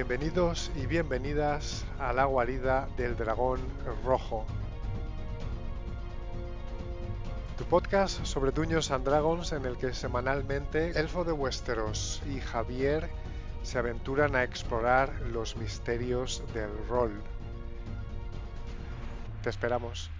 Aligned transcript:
Bienvenidos 0.00 0.72
y 0.76 0.86
bienvenidas 0.86 1.84
a 1.98 2.14
la 2.14 2.24
guarida 2.24 2.88
del 2.96 3.18
dragón 3.18 3.60
rojo. 4.02 4.46
Tu 7.58 7.64
podcast 7.64 8.24
sobre 8.24 8.50
Dungeons 8.50 8.90
and 8.92 9.04
Dragons 9.04 9.52
en 9.52 9.66
el 9.66 9.76
que 9.76 9.92
semanalmente 9.92 10.98
Elfo 10.98 11.22
de 11.22 11.32
Westeros 11.32 12.22
y 12.26 12.40
Javier 12.40 13.10
se 13.62 13.78
aventuran 13.78 14.34
a 14.36 14.42
explorar 14.42 15.12
los 15.32 15.58
misterios 15.58 16.42
del 16.54 16.70
rol. 16.88 17.12
Te 19.42 19.50
esperamos. 19.50 20.10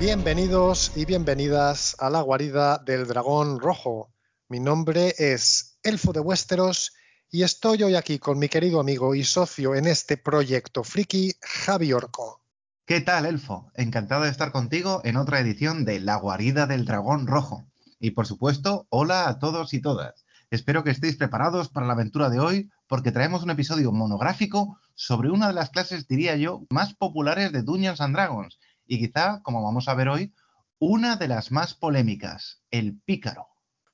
Bienvenidos 0.00 0.96
y 0.96 1.04
bienvenidas 1.04 1.96
a 1.98 2.08
la 2.08 2.22
guarida 2.22 2.78
del 2.78 3.06
dragón 3.06 3.60
rojo. 3.60 4.08
Mi 4.50 4.60
nombre 4.60 5.14
es 5.18 5.78
Elfo 5.82 6.14
de 6.14 6.20
Westeros 6.20 6.94
y 7.30 7.42
estoy 7.42 7.82
hoy 7.82 7.96
aquí 7.96 8.18
con 8.18 8.38
mi 8.38 8.48
querido 8.48 8.80
amigo 8.80 9.14
y 9.14 9.22
socio 9.22 9.74
en 9.74 9.86
este 9.86 10.16
proyecto 10.16 10.84
friki, 10.84 11.34
Javi 11.42 11.92
Orco. 11.92 12.40
¿Qué 12.86 13.02
tal, 13.02 13.26
Elfo? 13.26 13.70
Encantado 13.74 14.22
de 14.22 14.30
estar 14.30 14.50
contigo 14.50 15.02
en 15.04 15.18
otra 15.18 15.40
edición 15.40 15.84
de 15.84 16.00
La 16.00 16.16
guarida 16.16 16.66
del 16.66 16.86
dragón 16.86 17.26
rojo. 17.26 17.66
Y 18.00 18.12
por 18.12 18.26
supuesto, 18.26 18.86
hola 18.88 19.28
a 19.28 19.38
todos 19.38 19.74
y 19.74 19.82
todas. 19.82 20.24
Espero 20.50 20.82
que 20.82 20.92
estéis 20.92 21.16
preparados 21.16 21.68
para 21.68 21.86
la 21.86 21.92
aventura 21.92 22.30
de 22.30 22.40
hoy 22.40 22.70
porque 22.86 23.12
traemos 23.12 23.42
un 23.42 23.50
episodio 23.50 23.92
monográfico 23.92 24.78
sobre 24.94 25.30
una 25.30 25.48
de 25.48 25.52
las 25.52 25.68
clases, 25.68 26.08
diría 26.08 26.36
yo, 26.36 26.64
más 26.70 26.94
populares 26.94 27.52
de 27.52 27.60
Dungeons 27.60 28.00
and 28.00 28.14
Dragons 28.14 28.58
y 28.86 28.98
quizá, 28.98 29.42
como 29.42 29.62
vamos 29.62 29.88
a 29.88 29.94
ver 29.94 30.08
hoy, 30.08 30.32
una 30.78 31.16
de 31.16 31.28
las 31.28 31.52
más 31.52 31.74
polémicas, 31.74 32.62
el 32.70 32.98
pícaro. 33.04 33.48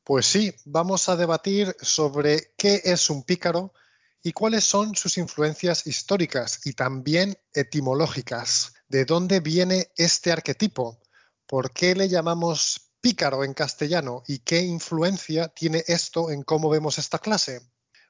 Pues 0.05 0.27
sí, 0.27 0.55
vamos 0.66 1.08
a 1.08 1.16
debatir 1.16 1.74
sobre 1.80 2.52
qué 2.58 2.83
es 2.84 3.08
un 3.08 3.22
pícaro 3.22 3.72
y 4.22 4.33
cuáles 4.33 4.64
son 4.64 4.94
sus 4.94 5.16
influencias 5.16 5.86
históricas 5.86 6.60
y 6.66 6.74
también 6.74 7.38
etimológicas. 7.55 8.75
¿De 8.86 9.06
dónde 9.06 9.41
viene 9.41 9.92
este 9.97 10.30
arquetipo? 10.30 11.00
¿Por 11.47 11.70
qué 11.72 11.94
le 11.94 12.10
llamamos 12.10 12.92
pícaro 13.00 13.44
en 13.44 13.55
castellano 13.55 14.22
y 14.27 14.41
qué 14.41 14.60
influencia 14.60 15.48
tiene 15.48 15.82
esto 15.86 16.30
en 16.30 16.42
cómo 16.42 16.69
vemos 16.69 16.98
esta 16.98 17.19
clase? 17.19 17.62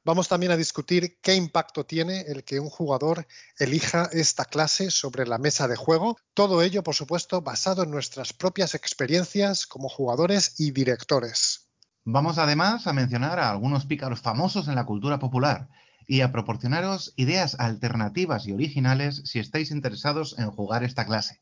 Vamos 0.03 0.27
también 0.27 0.51
a 0.51 0.57
discutir 0.57 1.21
qué 1.21 1.35
impacto 1.37 1.87
tiene 1.87 2.23
el 2.23 2.43
que 2.43 2.59
un 2.59 2.71
jugador 2.71 3.25
elija 3.57 4.11
esta 4.13 4.47
clase 4.47 4.91
sobre 4.91 5.29
la 5.29 5.39
mesa 5.39 5.69
de 5.69 5.77
juego. 5.77 6.17
Todo 6.35 6.61
ello, 6.61 6.83
por 6.83 6.97
supuesto, 6.97 7.41
basado 7.41 7.85
en 7.85 7.93
nuestras 7.93 8.33
propias 8.33 8.75
experiencias 8.75 9.65
como 9.69 9.89
jugadores 9.89 10.59
y 10.59 10.73
directores. 10.73 11.64
Vamos 12.07 12.37
además 12.37 12.87
a 12.87 12.93
mencionar 12.93 13.39
a 13.39 13.51
algunos 13.51 13.87
pícaros 13.87 14.21
famosos 14.21 14.69
en 14.69 14.75
la 14.75 14.85
cultura 14.85 15.19
popular 15.19 15.71
y 16.07 16.21
a 16.21 16.33
proporcionaros 16.33 17.15
ideas 17.17 17.59
alternativas 17.59 18.47
y 18.47 18.53
originales 18.53 19.23
si 19.25 19.39
estáis 19.39 19.71
interesados 19.71 20.39
en 20.39 20.51
jugar 20.51 20.85
esta 20.85 21.07
clase. 21.07 21.41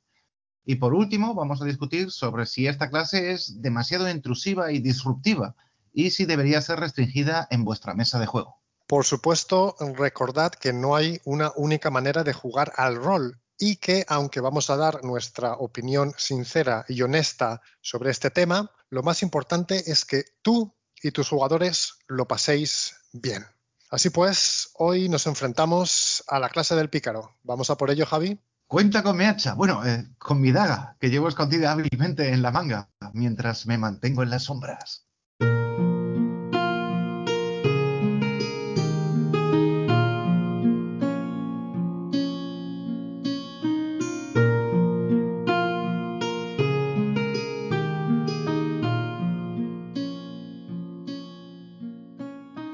Y 0.64 0.76
por 0.76 0.94
último, 0.94 1.34
vamos 1.34 1.60
a 1.60 1.64
discutir 1.64 2.12
sobre 2.12 2.46
si 2.46 2.68
esta 2.68 2.90
clase 2.90 3.32
es 3.32 3.60
demasiado 3.60 4.08
intrusiva 4.08 4.70
y 4.70 4.78
disruptiva 4.78 5.56
y 5.92 6.10
si 6.10 6.26
debería 6.26 6.62
ser 6.62 6.78
restringida 6.78 7.48
en 7.50 7.64
vuestra 7.64 7.94
mesa 7.94 8.20
de 8.20 8.26
juego. 8.26 8.62
Por 8.86 9.04
supuesto, 9.04 9.74
recordad 9.96 10.52
que 10.52 10.72
no 10.72 10.94
hay 10.94 11.20
una 11.24 11.50
única 11.56 11.90
manera 11.90 12.22
de 12.22 12.34
jugar 12.34 12.72
al 12.76 13.02
rol 13.02 13.40
y 13.58 13.76
que, 13.76 14.04
aunque 14.06 14.40
vamos 14.40 14.70
a 14.70 14.76
dar 14.76 15.02
nuestra 15.02 15.54
opinión 15.54 16.12
sincera 16.16 16.84
y 16.88 17.02
honesta 17.02 17.62
sobre 17.80 18.10
este 18.10 18.30
tema, 18.30 18.70
lo 18.92 19.02
más 19.02 19.22
importante 19.22 19.90
es 19.90 20.04
que 20.04 20.22
tú 20.42 20.76
y 21.02 21.12
tus 21.12 21.30
jugadores 21.30 21.94
lo 22.08 22.28
paséis 22.28 22.94
bien. 23.14 23.42
Así 23.90 24.10
pues, 24.10 24.68
hoy 24.74 25.08
nos 25.08 25.26
enfrentamos 25.26 26.22
a 26.28 26.38
la 26.38 26.50
clase 26.50 26.76
del 26.76 26.90
pícaro. 26.90 27.34
¿Vamos 27.42 27.70
a 27.70 27.78
por 27.78 27.90
ello, 27.90 28.04
Javi? 28.04 28.38
Cuenta 28.66 29.02
con 29.02 29.16
mi 29.16 29.24
hacha, 29.24 29.54
bueno, 29.54 29.82
eh, 29.86 30.06
con 30.18 30.42
mi 30.42 30.52
daga, 30.52 30.98
que 31.00 31.08
llevo 31.08 31.28
escondida 31.28 31.72
hábilmente 31.72 32.34
en 32.34 32.42
la 32.42 32.50
manga, 32.50 32.90
mientras 33.14 33.66
me 33.66 33.78
mantengo 33.78 34.22
en 34.24 34.30
las 34.30 34.44
sombras. 34.44 35.06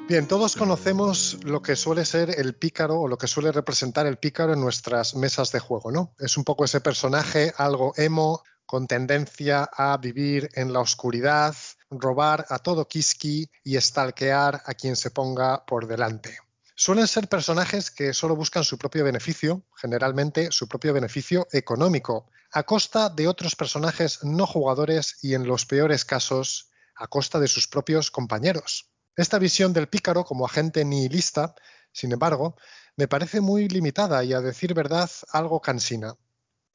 Bien, 0.09 0.27
todos 0.27 0.57
conocemos 0.57 1.37
lo 1.45 1.61
que 1.61 1.77
suele 1.77 2.07
ser 2.07 2.41
el 2.41 2.55
pícaro 2.55 2.99
o 2.99 3.09
lo 3.09 3.19
que 3.19 3.27
suele 3.27 3.53
representar 3.53 4.07
el 4.07 4.17
pícaro 4.17 4.55
en 4.55 4.61
nuestras 4.61 5.15
mesas 5.15 5.53
de 5.53 5.61
juego, 5.61 5.93
¿no? 5.93 6.15
Es 6.19 6.39
un 6.39 6.45
poco 6.45 6.65
ese 6.65 6.81
personaje 6.81 7.53
algo 7.59 7.93
emo, 7.95 8.43
con 8.65 8.87
tendencia 8.87 9.69
a 9.71 9.99
vivir 9.99 10.49
en 10.55 10.73
la 10.73 10.81
oscuridad, 10.81 11.55
robar 11.91 12.47
a 12.49 12.59
todo 12.59 12.89
kiski 12.89 13.51
y 13.63 13.79
stalkear 13.79 14.63
a 14.65 14.73
quien 14.73 14.97
se 14.97 15.11
ponga 15.11 15.67
por 15.67 15.87
delante. 15.87 16.39
Suelen 16.75 17.07
ser 17.07 17.29
personajes 17.29 17.91
que 17.91 18.15
solo 18.15 18.35
buscan 18.35 18.65
su 18.65 18.79
propio 18.79 19.05
beneficio, 19.05 19.63
generalmente 19.77 20.51
su 20.53 20.69
propio 20.69 20.95
beneficio 20.95 21.47
económico, 21.53 22.31
a 22.53 22.63
costa 22.63 23.11
de 23.11 23.29
otros 23.29 23.55
personajes 23.57 24.25
no 24.25 24.47
jugadores 24.47 25.19
y 25.21 25.35
en 25.35 25.47
los 25.47 25.67
peores 25.67 26.07
casos 26.07 26.71
a 26.97 27.09
costa 27.09 27.39
de 27.39 27.49
sus 27.49 27.69
propios 27.69 28.11
compañeros. 28.11 28.89
Esta 29.19 29.41
visión 29.41 29.73
del 29.73 29.89
pícaro 29.89 30.25
como 30.25 30.47
agente 30.47 30.85
nihilista, 30.85 31.57
sin 31.91 32.13
embargo, 32.13 32.55
me 32.95 33.09
parece 33.09 33.41
muy 33.41 33.67
limitada 33.69 34.23
y, 34.23 34.33
a 34.33 34.41
decir 34.41 34.75
verdad, 34.75 35.11
algo 35.33 35.61
cansina. 35.61 36.15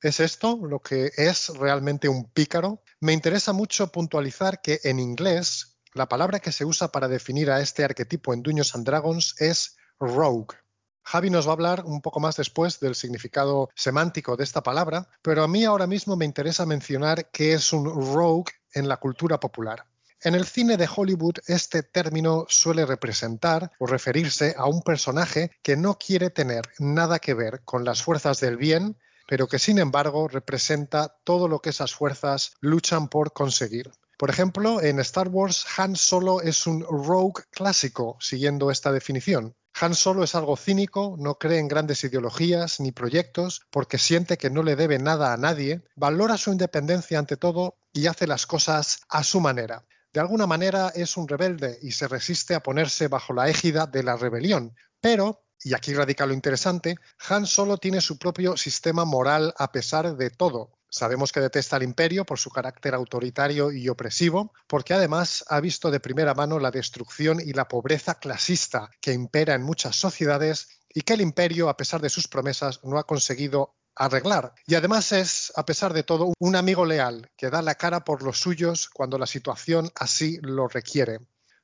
¿Es 0.02 0.20
esto 0.20 0.60
lo 0.62 0.82
que 0.82 1.10
es 1.16 1.48
realmente 1.58 2.10
un 2.10 2.30
pícaro? 2.30 2.84
Me 3.00 3.14
interesa 3.14 3.54
mucho 3.54 3.88
puntualizar 3.94 4.62
que 4.62 4.82
en 4.84 5.00
inglés 5.00 5.78
la 5.94 6.10
palabra 6.10 6.40
que 6.42 6.52
se 6.52 6.66
usa 6.66 6.90
para 6.90 7.08
definir 7.08 7.50
a 7.50 7.62
este 7.62 7.86
arquetipo 7.86 8.34
en 8.34 8.44
Dungeons 8.44 8.76
and 8.76 8.86
Dragons 8.86 9.40
es 9.40 9.78
rogue. 9.98 10.58
Javi 11.04 11.30
nos 11.30 11.48
va 11.48 11.52
a 11.52 11.54
hablar 11.54 11.86
un 11.86 12.02
poco 12.02 12.20
más 12.20 12.36
después 12.36 12.78
del 12.82 12.96
significado 12.96 13.70
semántico 13.74 14.36
de 14.36 14.44
esta 14.44 14.62
palabra, 14.62 15.08
pero 15.22 15.46
a 15.46 15.48
mí 15.48 15.64
ahora 15.64 15.88
mismo 15.88 16.18
me 16.18 16.26
interesa 16.26 16.66
mencionar 16.66 17.32
qué 17.32 17.54
es 17.54 17.72
un 17.72 17.86
rogue 17.86 18.52
en 18.74 18.90
la 18.90 18.98
cultura 18.98 19.40
popular. 19.40 19.86
En 20.26 20.36
el 20.36 20.46
cine 20.46 20.78
de 20.78 20.88
Hollywood 20.88 21.40
este 21.48 21.84
término 21.84 22.46
suele 22.48 22.86
representar 22.86 23.74
o 23.78 23.86
referirse 23.86 24.56
a 24.58 24.68
un 24.68 24.82
personaje 24.82 25.52
que 25.62 25.76
no 25.76 25.98
quiere 25.98 26.30
tener 26.30 26.62
nada 26.80 27.20
que 27.20 27.34
ver 27.34 27.62
con 27.66 27.84
las 27.84 28.04
fuerzas 28.04 28.40
del 28.40 28.56
bien, 28.56 28.96
pero 29.28 29.50
que 29.50 29.60
sin 29.60 29.80
embargo 29.80 30.30
representa 30.30 31.18
todo 31.26 31.50
lo 31.50 31.60
que 31.60 31.72
esas 31.72 31.94
fuerzas 31.94 32.54
luchan 32.62 33.10
por 33.10 33.34
conseguir. 33.34 33.92
Por 34.18 34.30
ejemplo, 34.30 34.82
en 34.82 35.02
Star 35.02 35.28
Wars, 35.28 35.66
Han 35.76 35.98
Solo 35.98 36.40
es 36.40 36.68
un 36.68 36.84
rogue 36.84 37.44
clásico, 37.52 38.16
siguiendo 38.22 38.72
esta 38.72 38.94
definición. 38.94 39.56
Han 39.82 39.94
Solo 39.94 40.24
es 40.24 40.36
algo 40.36 40.56
cínico, 40.56 41.18
no 41.20 41.36
cree 41.36 41.60
en 41.60 41.68
grandes 41.68 42.02
ideologías 42.06 42.80
ni 42.80 42.94
proyectos 42.94 43.64
porque 43.70 43.98
siente 43.98 44.38
que 44.38 44.50
no 44.50 44.64
le 44.64 44.78
debe 44.78 45.00
nada 45.00 45.34
a 45.34 45.38
nadie, 45.38 45.82
valora 45.98 46.38
su 46.38 46.54
independencia 46.54 47.20
ante 47.20 47.36
todo 47.36 47.76
y 47.92 48.08
hace 48.08 48.26
las 48.26 48.48
cosas 48.48 49.02
a 49.10 49.26
su 49.26 49.42
manera. 49.42 49.84
De 50.14 50.20
alguna 50.20 50.46
manera 50.46 50.92
es 50.94 51.18
un 51.18 51.28
rebelde 51.28 51.80
y 51.82 51.92
se 51.92 52.08
resiste 52.08 52.54
a 52.54 52.62
ponerse 52.62 53.08
bajo 53.08 53.34
la 53.34 53.50
égida 53.50 53.88
de 53.88 54.04
la 54.04 54.16
rebelión. 54.16 54.76
Pero, 55.02 55.44
y 55.64 55.74
aquí 55.74 55.92
radica 55.96 56.28
lo 56.28 56.34
interesante, 56.34 56.98
Han 57.30 57.48
solo 57.48 57.78
tiene 57.78 58.00
su 58.00 58.20
propio 58.20 58.56
sistema 58.56 59.06
moral 59.06 59.56
a 59.58 59.72
pesar 59.72 60.16
de 60.16 60.30
todo. 60.30 60.78
Sabemos 60.88 61.32
que 61.32 61.40
detesta 61.40 61.78
al 61.78 61.84
imperio 61.84 62.26
por 62.26 62.38
su 62.38 62.52
carácter 62.52 62.94
autoritario 62.94 63.72
y 63.72 63.90
opresivo, 63.90 64.54
porque 64.68 64.94
además 64.94 65.44
ha 65.48 65.60
visto 65.60 65.90
de 65.90 66.00
primera 66.00 66.36
mano 66.36 66.60
la 66.60 66.70
destrucción 66.70 67.40
y 67.40 67.54
la 67.54 67.68
pobreza 67.68 68.20
clasista 68.20 68.92
que 69.02 69.14
impera 69.14 69.56
en 69.56 69.64
muchas 69.64 69.96
sociedades 69.96 70.70
y 70.94 71.02
que 71.02 71.14
el 71.14 71.22
imperio, 71.22 71.70
a 71.70 71.78
pesar 71.78 72.02
de 72.02 72.10
sus 72.10 72.28
promesas, 72.28 72.84
no 72.84 73.00
ha 73.00 73.08
conseguido 73.08 73.74
arreglar. 73.96 74.54
Y 74.66 74.76
además 74.76 75.12
es, 75.12 75.52
a 75.56 75.66
pesar 75.66 75.94
de 75.94 76.04
todo, 76.04 76.34
un 76.40 76.56
amigo 76.56 76.86
leal 76.86 77.30
que 77.38 77.50
da 77.50 77.62
la 77.62 77.76
cara 77.76 78.04
por 78.04 78.24
los 78.24 78.40
suyos 78.40 78.90
cuando 78.90 79.18
la 79.18 79.28
situación 79.28 79.90
así 79.96 80.40
lo 80.42 80.68
requiere. 80.68 81.20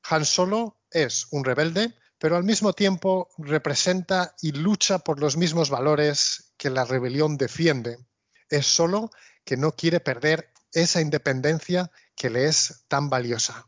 Han 0.10 0.26
Solo 0.26 0.81
es 0.92 1.28
un 1.31 1.44
rebelde, 1.44 1.96
pero 2.18 2.36
al 2.36 2.44
mismo 2.44 2.74
tiempo 2.74 3.30
representa 3.38 4.36
y 4.42 4.52
lucha 4.52 5.00
por 5.00 5.20
los 5.20 5.38
mismos 5.38 5.70
valores 5.70 6.54
que 6.58 6.70
la 6.70 6.86
rebelión 6.86 7.38
defiende. 7.38 7.98
Es 8.50 8.66
solo 8.66 9.12
que 9.46 9.58
no 9.58 9.72
quiere 9.72 10.00
perder 10.00 10.52
esa 10.72 11.02
independencia 11.02 11.92
que 12.16 12.30
le 12.30 12.46
es 12.46 12.86
tan 12.88 13.10
valiosa. 13.10 13.68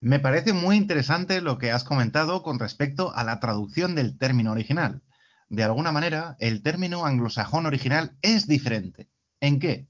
Me 0.00 0.18
parece 0.18 0.52
muy 0.52 0.76
interesante 0.76 1.40
lo 1.40 1.58
que 1.58 1.70
has 1.70 1.84
comentado 1.84 2.42
con 2.42 2.58
respecto 2.58 3.14
a 3.14 3.22
la 3.22 3.38
traducción 3.38 3.94
del 3.94 4.18
término 4.18 4.50
original 4.50 5.02
de 5.52 5.64
alguna 5.64 5.92
manera, 5.92 6.34
el 6.38 6.62
término 6.62 7.04
anglosajón 7.04 7.66
original 7.66 8.16
es 8.22 8.46
diferente. 8.46 9.10
¿En 9.38 9.58
qué? 9.58 9.86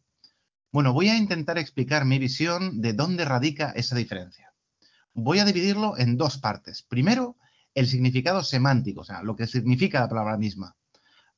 Bueno, 0.73 0.93
voy 0.93 1.09
a 1.09 1.17
intentar 1.17 1.57
explicar 1.57 2.05
mi 2.05 2.19
visión 2.19 2.81
de 2.81 2.95
dónde 2.95 3.25
radica 3.25 3.71
esa 3.71 3.95
diferencia. 3.95 4.53
Voy 5.15 5.39
a 5.39 5.45
dividirlo 5.45 5.97
en 5.97 6.17
dos 6.17 6.39
partes. 6.39 6.83
Primero, 6.83 7.37
el 7.75 7.87
significado 7.87 8.43
semántico, 8.43 9.03
o 9.03 9.05
sea, 9.05 9.23
lo 9.23 9.37
que 9.37 9.47
significa 9.47 10.01
la 10.01 10.09
palabra 10.09 10.37
misma. 10.37 10.75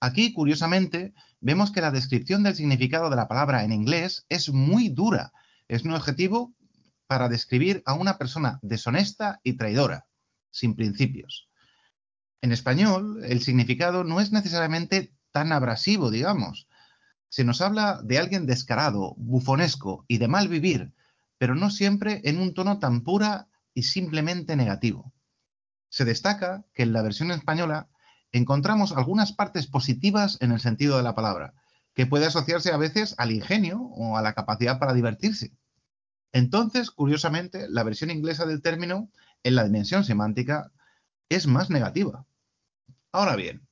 Aquí, 0.00 0.32
curiosamente, 0.32 1.12
vemos 1.40 1.70
que 1.70 1.82
la 1.82 1.90
descripción 1.90 2.42
del 2.44 2.54
significado 2.54 3.10
de 3.10 3.16
la 3.16 3.28
palabra 3.28 3.62
en 3.62 3.72
inglés 3.72 4.24
es 4.30 4.48
muy 4.48 4.88
dura. 4.88 5.34
Es 5.68 5.82
un 5.82 5.92
objetivo 5.92 6.54
para 7.06 7.28
describir 7.28 7.82
a 7.84 7.92
una 7.92 8.16
persona 8.16 8.58
deshonesta 8.62 9.40
y 9.42 9.58
traidora, 9.58 10.06
sin 10.50 10.76
principios. 10.76 11.46
En 12.44 12.52
español, 12.52 13.24
el 13.24 13.40
significado 13.40 14.04
no 14.04 14.20
es 14.20 14.30
necesariamente 14.30 15.14
tan 15.32 15.50
abrasivo, 15.50 16.10
digamos. 16.10 16.68
Se 17.30 17.42
nos 17.42 17.62
habla 17.62 18.02
de 18.04 18.18
alguien 18.18 18.44
descarado, 18.44 19.14
bufonesco 19.16 20.04
y 20.08 20.18
de 20.18 20.28
mal 20.28 20.48
vivir, 20.48 20.92
pero 21.38 21.54
no 21.54 21.70
siempre 21.70 22.20
en 22.24 22.38
un 22.38 22.52
tono 22.52 22.80
tan 22.80 23.00
pura 23.00 23.48
y 23.72 23.84
simplemente 23.84 24.56
negativo. 24.56 25.14
Se 25.88 26.04
destaca 26.04 26.66
que 26.74 26.82
en 26.82 26.92
la 26.92 27.00
versión 27.00 27.30
española 27.30 27.88
encontramos 28.30 28.92
algunas 28.92 29.32
partes 29.32 29.66
positivas 29.66 30.36
en 30.42 30.52
el 30.52 30.60
sentido 30.60 30.98
de 30.98 31.02
la 31.02 31.14
palabra, 31.14 31.54
que 31.94 32.04
puede 32.04 32.26
asociarse 32.26 32.72
a 32.72 32.76
veces 32.76 33.14
al 33.16 33.32
ingenio 33.32 33.80
o 33.80 34.18
a 34.18 34.22
la 34.22 34.34
capacidad 34.34 34.78
para 34.78 34.92
divertirse. 34.92 35.54
Entonces, 36.30 36.90
curiosamente, 36.90 37.70
la 37.70 37.84
versión 37.84 38.10
inglesa 38.10 38.44
del 38.44 38.60
término, 38.60 39.08
en 39.44 39.54
la 39.54 39.64
dimensión 39.64 40.04
semántica, 40.04 40.72
es 41.30 41.46
más 41.46 41.70
negativa. 41.70 42.26
Ahora 43.14 43.36
bien, 43.36 43.64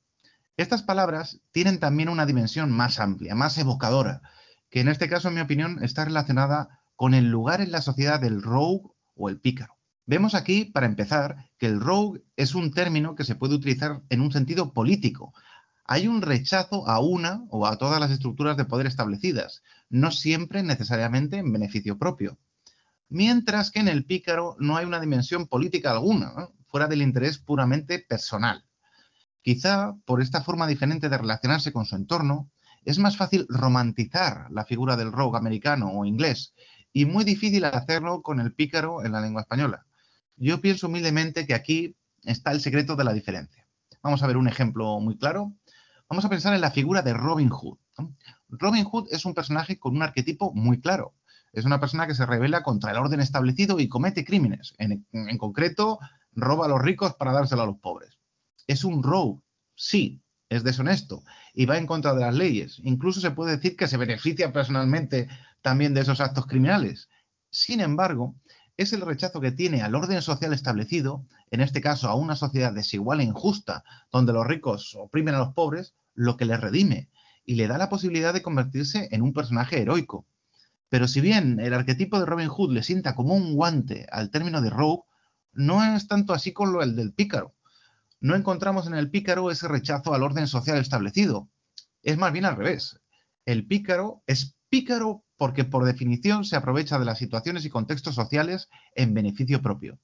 estas 0.55 0.83
palabras 0.83 1.41
tienen 1.51 1.77
también 1.77 2.07
una 2.07 2.25
dimensión 2.25 2.71
más 2.71 3.01
amplia, 3.01 3.35
más 3.35 3.57
evocadora, 3.57 4.21
que 4.69 4.79
en 4.79 4.87
este 4.87 5.09
caso, 5.09 5.27
en 5.27 5.33
mi 5.33 5.41
opinión, 5.41 5.83
está 5.83 6.05
relacionada 6.05 6.79
con 6.95 7.13
el 7.13 7.29
lugar 7.29 7.59
en 7.59 7.73
la 7.73 7.81
sociedad 7.81 8.21
del 8.21 8.41
rogue 8.41 8.87
o 9.15 9.27
el 9.27 9.41
pícaro. 9.41 9.75
Vemos 10.05 10.33
aquí, 10.33 10.63
para 10.63 10.85
empezar, 10.85 11.49
que 11.57 11.65
el 11.65 11.81
rogue 11.81 12.23
es 12.37 12.55
un 12.55 12.71
término 12.71 13.15
que 13.15 13.25
se 13.25 13.35
puede 13.35 13.55
utilizar 13.55 14.01
en 14.07 14.21
un 14.21 14.31
sentido 14.31 14.71
político. 14.71 15.33
Hay 15.83 16.07
un 16.07 16.21
rechazo 16.21 16.87
a 16.87 17.01
una 17.01 17.43
o 17.49 17.67
a 17.67 17.77
todas 17.77 17.99
las 17.99 18.11
estructuras 18.11 18.55
de 18.55 18.63
poder 18.63 18.87
establecidas, 18.87 19.61
no 19.89 20.11
siempre 20.11 20.63
necesariamente 20.63 21.35
en 21.35 21.51
beneficio 21.51 21.97
propio. 21.97 22.37
Mientras 23.09 23.71
que 23.71 23.81
en 23.81 23.89
el 23.89 24.05
pícaro 24.05 24.55
no 24.59 24.77
hay 24.77 24.85
una 24.85 25.01
dimensión 25.01 25.47
política 25.47 25.91
alguna, 25.91 26.47
fuera 26.65 26.87
del 26.87 27.01
interés 27.01 27.39
puramente 27.39 27.99
personal. 27.99 28.63
Quizá 29.43 29.93
por 30.05 30.21
esta 30.21 30.41
forma 30.41 30.67
diferente 30.67 31.09
de 31.09 31.17
relacionarse 31.17 31.73
con 31.73 31.85
su 31.85 31.95
entorno, 31.97 32.49
es 32.85 32.97
más 32.97 33.17
fácil 33.17 33.45
romantizar 33.49 34.47
la 34.49 34.63
figura 34.63 34.95
del 34.95 35.11
rogue 35.11 35.37
americano 35.37 35.91
o 35.91 36.05
inglés 36.05 36.53
y 36.93 37.05
muy 37.05 37.25
difícil 37.25 37.65
hacerlo 37.65 38.21
con 38.21 38.39
el 38.39 38.53
pícaro 38.53 39.03
en 39.05 39.11
la 39.11 39.19
lengua 39.19 39.41
española. 39.41 39.85
Yo 40.37 40.61
pienso 40.61 40.87
humildemente 40.87 41.45
que 41.45 41.53
aquí 41.53 41.97
está 42.23 42.53
el 42.53 42.61
secreto 42.61 42.95
de 42.95 43.03
la 43.03 43.11
diferencia. 43.11 43.67
Vamos 44.01 44.23
a 44.23 44.27
ver 44.27 44.37
un 44.37 44.47
ejemplo 44.47 44.99
muy 45.01 45.17
claro. 45.17 45.53
Vamos 46.09 46.23
a 46.23 46.29
pensar 46.29 46.53
en 46.53 46.61
la 46.61 46.71
figura 46.71 47.01
de 47.01 47.13
Robin 47.13 47.49
Hood. 47.49 47.77
Robin 48.47 48.85
Hood 48.85 49.07
es 49.11 49.25
un 49.25 49.33
personaje 49.33 49.77
con 49.77 49.95
un 49.95 50.03
arquetipo 50.03 50.53
muy 50.53 50.79
claro. 50.79 51.15
Es 51.51 51.65
una 51.65 51.81
persona 51.81 52.07
que 52.07 52.15
se 52.15 52.25
revela 52.25 52.63
contra 52.63 52.91
el 52.91 52.97
orden 52.97 53.19
establecido 53.19 53.79
y 53.79 53.89
comete 53.89 54.23
crímenes. 54.23 54.73
En, 54.77 55.05
en 55.11 55.37
concreto, 55.37 55.99
roba 56.31 56.65
a 56.65 56.69
los 56.69 56.81
ricos 56.81 57.13
para 57.15 57.33
dárselo 57.33 57.63
a 57.63 57.65
los 57.67 57.79
pobres. 57.79 58.17
Es 58.67 58.83
un 58.83 59.03
rogue, 59.03 59.41
sí, 59.75 60.21
es 60.49 60.63
deshonesto 60.63 61.23
y 61.53 61.65
va 61.65 61.77
en 61.77 61.87
contra 61.87 62.13
de 62.13 62.21
las 62.21 62.35
leyes. 62.35 62.79
Incluso 62.83 63.19
se 63.19 63.31
puede 63.31 63.57
decir 63.57 63.75
que 63.75 63.87
se 63.87 63.97
beneficia 63.97 64.53
personalmente 64.53 65.27
también 65.61 65.93
de 65.93 66.01
esos 66.01 66.21
actos 66.21 66.45
criminales. 66.45 67.09
Sin 67.49 67.81
embargo, 67.81 68.35
es 68.77 68.93
el 68.93 69.01
rechazo 69.01 69.39
que 69.39 69.51
tiene 69.51 69.81
al 69.81 69.95
orden 69.95 70.21
social 70.21 70.53
establecido, 70.53 71.25
en 71.51 71.61
este 71.61 71.81
caso 71.81 72.09
a 72.09 72.15
una 72.15 72.35
sociedad 72.35 72.73
desigual 72.73 73.19
e 73.19 73.25
injusta, 73.25 73.83
donde 74.11 74.33
los 74.33 74.47
ricos 74.47 74.95
oprimen 74.95 75.35
a 75.35 75.39
los 75.39 75.53
pobres, 75.53 75.93
lo 76.15 76.37
que 76.37 76.45
le 76.45 76.57
redime 76.57 77.09
y 77.45 77.55
le 77.55 77.67
da 77.67 77.77
la 77.77 77.89
posibilidad 77.89 78.33
de 78.33 78.41
convertirse 78.41 79.09
en 79.11 79.21
un 79.21 79.33
personaje 79.33 79.81
heroico. 79.81 80.25
Pero 80.89 81.07
si 81.07 81.21
bien 81.21 81.59
el 81.59 81.73
arquetipo 81.73 82.19
de 82.19 82.25
Robin 82.25 82.47
Hood 82.47 82.73
le 82.73 82.83
sienta 82.83 83.15
como 83.15 83.35
un 83.35 83.55
guante 83.55 84.07
al 84.11 84.29
término 84.29 84.61
de 84.61 84.69
rogue, 84.69 85.03
no 85.51 85.83
es 85.83 86.07
tanto 86.07 86.33
así 86.33 86.53
con 86.53 86.71
lo 86.71 86.81
el 86.81 86.95
del 86.95 87.13
pícaro. 87.13 87.52
No 88.23 88.35
encontramos 88.35 88.87
en 88.87 88.93
el 88.93 89.11
pícaro 89.11 89.51
ese 89.51 89.67
rechazo 89.67 90.13
al 90.13 90.23
orden 90.23 90.47
social 90.47 90.77
establecido. 90.77 91.49
Es 92.03 92.17
más 92.17 92.31
bien 92.31 92.45
al 92.45 92.55
revés. 92.55 92.97
El 93.45 93.67
pícaro 93.67 94.23
es 94.27 94.55
pícaro 94.69 95.25
porque 95.35 95.65
por 95.65 95.83
definición 95.83 96.45
se 96.45 96.55
aprovecha 96.55 96.97
de 96.97 97.03
las 97.03 97.17
situaciones 97.17 97.65
y 97.65 97.69
contextos 97.69 98.15
sociales 98.15 98.69
en 98.95 99.13
beneficio 99.13 99.61
propio. 99.61 99.99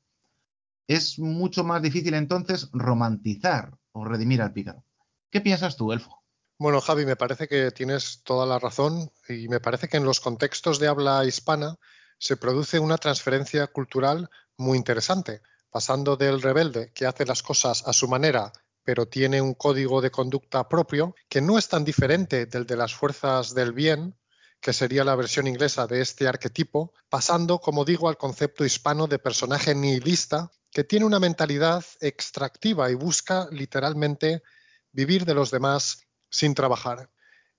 Es 0.86 1.18
mucho 1.18 1.64
más 1.64 1.82
difícil 1.82 2.14
entonces 2.14 2.70
romantizar 2.74 3.78
o 3.94 4.04
redimir 4.04 4.42
al 4.42 4.52
pícaro. 4.52 4.84
¿Qué 5.32 5.40
piensas 5.40 5.78
tú, 5.78 5.94
Elfo? 5.94 6.22
Bueno, 6.58 6.82
Javi, 6.82 7.06
me 7.06 7.16
parece 7.16 7.48
que 7.48 7.72
tienes 7.72 8.22
toda 8.26 8.46
la 8.46 8.60
razón 8.60 9.14
y 9.30 9.48
me 9.48 9.62
parece 9.62 9.88
que 9.88 9.96
en 9.96 10.04
los 10.04 10.20
contextos 10.20 10.78
de 10.78 10.90
habla 10.90 11.24
hispana 11.24 11.78
se 12.18 12.36
produce 12.36 12.80
una 12.80 12.98
transferencia 12.98 13.68
cultural 13.68 14.30
muy 14.58 14.78
interesante, 14.78 15.42
pasando 15.70 16.18
del 16.18 16.42
rebelde 16.42 16.92
que 16.94 17.06
hace 17.06 17.26
las 17.26 17.44
cosas 17.44 17.84
a 17.88 17.94
su 17.94 18.08
manera 18.08 18.52
pero 18.84 19.08
tiene 19.08 19.40
un 19.42 19.54
código 19.54 20.02
de 20.02 20.10
conducta 20.10 20.68
propio 20.68 21.14
que 21.28 21.42
no 21.42 21.60
es 21.60 21.68
tan 21.68 21.84
diferente 21.84 22.48
del 22.48 22.66
de 22.66 22.76
las 22.76 22.94
fuerzas 22.94 23.54
del 23.54 23.72
bien 23.72 24.16
que 24.62 24.74
sería 24.74 25.04
la 25.04 25.16
versión 25.16 25.48
inglesa 25.48 25.88
de 25.88 26.02
este 26.02 26.28
arquetipo, 26.28 26.94
pasando, 27.08 27.60
como 27.60 27.86
digo, 27.86 28.10
al 28.10 28.18
concepto 28.18 28.66
hispano 28.66 29.08
de 29.08 29.20
personaje 29.20 29.74
nihilista, 29.74 30.52
que 30.72 30.84
tiene 30.84 31.06
una 31.06 31.20
mentalidad 31.20 31.86
extractiva 32.02 32.92
y 32.92 32.96
busca 32.96 33.48
literalmente 33.52 34.44
vivir 34.92 35.26
de 35.26 35.34
los 35.34 35.52
demás 35.52 36.08
sin 36.30 36.54
trabajar. 36.54 37.10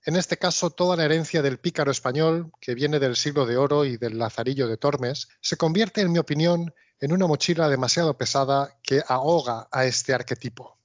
En 0.05 0.15
este 0.15 0.37
caso, 0.37 0.69
toda 0.69 0.95
la 0.95 1.05
herencia 1.05 1.41
del 1.41 1.59
pícaro 1.59 1.91
español, 1.91 2.51
que 2.59 2.75
viene 2.75 2.99
del 2.99 3.15
siglo 3.15 3.45
de 3.45 3.57
oro 3.57 3.85
y 3.85 3.97
del 3.97 4.17
lazarillo 4.17 4.67
de 4.67 4.77
Tormes, 4.77 5.27
se 5.41 5.57
convierte, 5.57 6.01
en 6.01 6.11
mi 6.11 6.19
opinión, 6.19 6.73
en 7.01 7.11
una 7.11 7.27
mochila 7.27 7.67
demasiado 7.67 8.15
pesada 8.17 8.77
que 8.83 9.03
ahoga 9.07 9.67
a 9.71 9.85
este 9.85 10.13
arquetipo. 10.13 10.77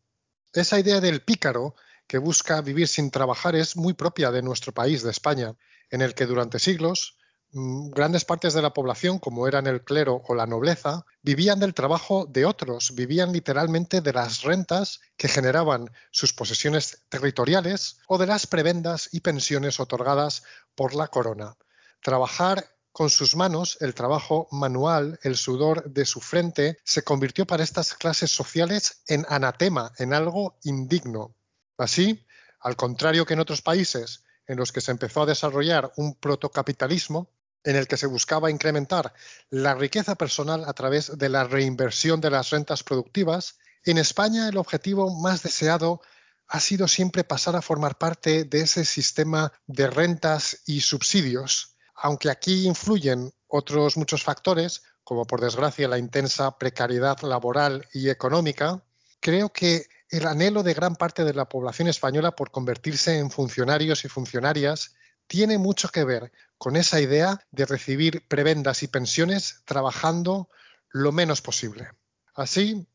Esa 0.53 0.81
idea 0.81 1.01
del 1.01 1.21
pícaro 1.21 1.75
que 2.07 2.19
busca 2.19 2.63
vivir 2.63 2.89
sin 2.89 3.11
trabajar 3.11 3.55
es 3.55 3.77
muy 3.77 3.93
propia 3.93 4.31
de 4.31 4.43
nuestro 4.43 4.73
país, 4.73 5.03
de 5.03 5.11
España, 5.11 5.55
en 5.91 6.01
el 6.01 6.15
que 6.15 6.25
durante 6.25 6.59
siglos 6.59 7.19
mm, 7.53 7.91
grandes 7.91 8.25
partes 8.25 8.55
de 8.55 8.63
la 8.63 8.73
población, 8.73 9.19
como 9.19 9.47
eran 9.47 9.67
el 9.67 9.85
clero 9.85 10.23
o 10.27 10.35
la 10.35 10.47
nobleza, 10.47 11.05
vivían 11.21 11.61
del 11.61 11.75
trabajo 11.75 12.27
de 12.27 12.47
otros, 12.47 12.95
vivían 12.95 13.33
literalmente 13.33 14.01
de 14.01 14.13
las 14.15 14.43
rentas 14.43 15.01
que 15.19 15.29
generaban 15.29 15.91
sus 16.11 16.33
posesiones 16.33 17.03
territoriales 17.11 17.99
o 18.09 18.17
de 18.17 18.27
las 18.27 18.47
prebendas 18.47 19.11
y 19.13 19.21
pensiones 19.21 19.81
otorgadas 19.81 20.45
por 20.75 20.95
la 20.95 21.09
corona. 21.09 21.57
Trabajar 22.01 22.76
con 22.97 23.11
sus 23.11 23.37
manos, 23.37 23.77
el 23.83 23.93
trabajo 23.93 24.49
manual, 24.51 25.21
el 25.23 25.37
sudor 25.37 25.85
de 25.85 26.07
su 26.07 26.23
frente, 26.23 26.79
se 26.83 27.03
convirtió 27.03 27.47
para 27.47 27.63
estas 27.63 27.93
clases 27.93 28.31
sociales 28.31 29.03
en 29.07 29.27
anatema, 29.29 29.93
en 29.99 30.15
algo 30.15 30.57
indigno. 30.63 31.35
Así, 31.77 32.25
al 32.59 32.75
contrario 32.75 33.27
que 33.27 33.35
en 33.35 33.41
otros 33.41 33.61
países, 33.61 34.25
en 34.47 34.57
los 34.57 34.73
que 34.73 34.81
se 34.81 34.93
empezó 34.93 35.21
a 35.21 35.27
desarrollar 35.27 35.93
un 35.97 36.15
protocapitalismo 36.15 37.29
en 37.65 37.77
el 37.77 37.87
que 37.87 37.99
se 37.99 38.07
buscaba 38.07 38.51
incrementar 38.51 39.13
la 39.51 39.75
riqueza 39.75 40.15
personal 40.15 40.65
a 40.67 40.73
través 40.73 41.19
de 41.19 41.29
la 41.29 41.45
reinversión 41.45 42.23
de 42.23 42.31
las 42.31 42.49
rentas 42.49 42.83
productivas, 42.83 43.59
en 43.85 43.99
España 43.99 44.49
el 44.49 44.57
objetivo 44.57 45.15
más 45.21 45.43
deseado 45.43 46.01
ha 46.49 46.61
sido 46.61 46.89
siempre 46.89 47.25
pasar 47.25 47.57
a 47.57 47.61
formar 47.61 47.99
parte 47.99 48.45
de 48.45 48.61
ese 48.61 48.87
sistema 48.87 49.53
de 49.67 49.87
rentas 49.87 50.63
y 50.65 50.81
subsidios, 50.81 51.76
aunque 51.97 52.31
aquí 52.31 52.67
influyen 52.67 53.33
otros 53.49 53.97
muchos 53.97 54.23
factores, 54.23 54.83
como 55.05 55.27
por 55.27 55.41
desgracia 55.41 55.89
la 55.89 55.99
intensa 55.99 56.59
precariedad 56.59 57.21
laboral 57.23 57.87
y 57.93 58.11
económica, 58.11 58.83
creo 59.21 59.53
que 59.53 59.87
el 60.11 60.27
anhelo 60.27 60.63
de 60.63 60.75
gran 60.75 60.97
parte 60.97 61.25
de 61.25 61.35
la 61.35 61.49
población 61.49 61.89
española 61.89 62.33
por 62.33 62.51
convertirse 62.51 63.19
en 63.19 63.31
funcionarios 63.31 64.05
y 64.05 64.09
funcionarias 64.09 64.95
tiene 65.27 65.59
mucho 65.59 65.89
que 65.89 66.05
ver 66.05 66.33
con 66.59 66.77
esa 66.77 67.01
idea 67.01 67.41
de 67.51 67.67
recibir 67.67 68.27
prebendas 68.29 68.83
y 68.83 68.89
pensiones 68.89 69.63
trabajando 69.65 70.49
lo 70.91 71.13
menos 71.13 71.43
posible. 71.43 71.91
Así, 72.35 72.87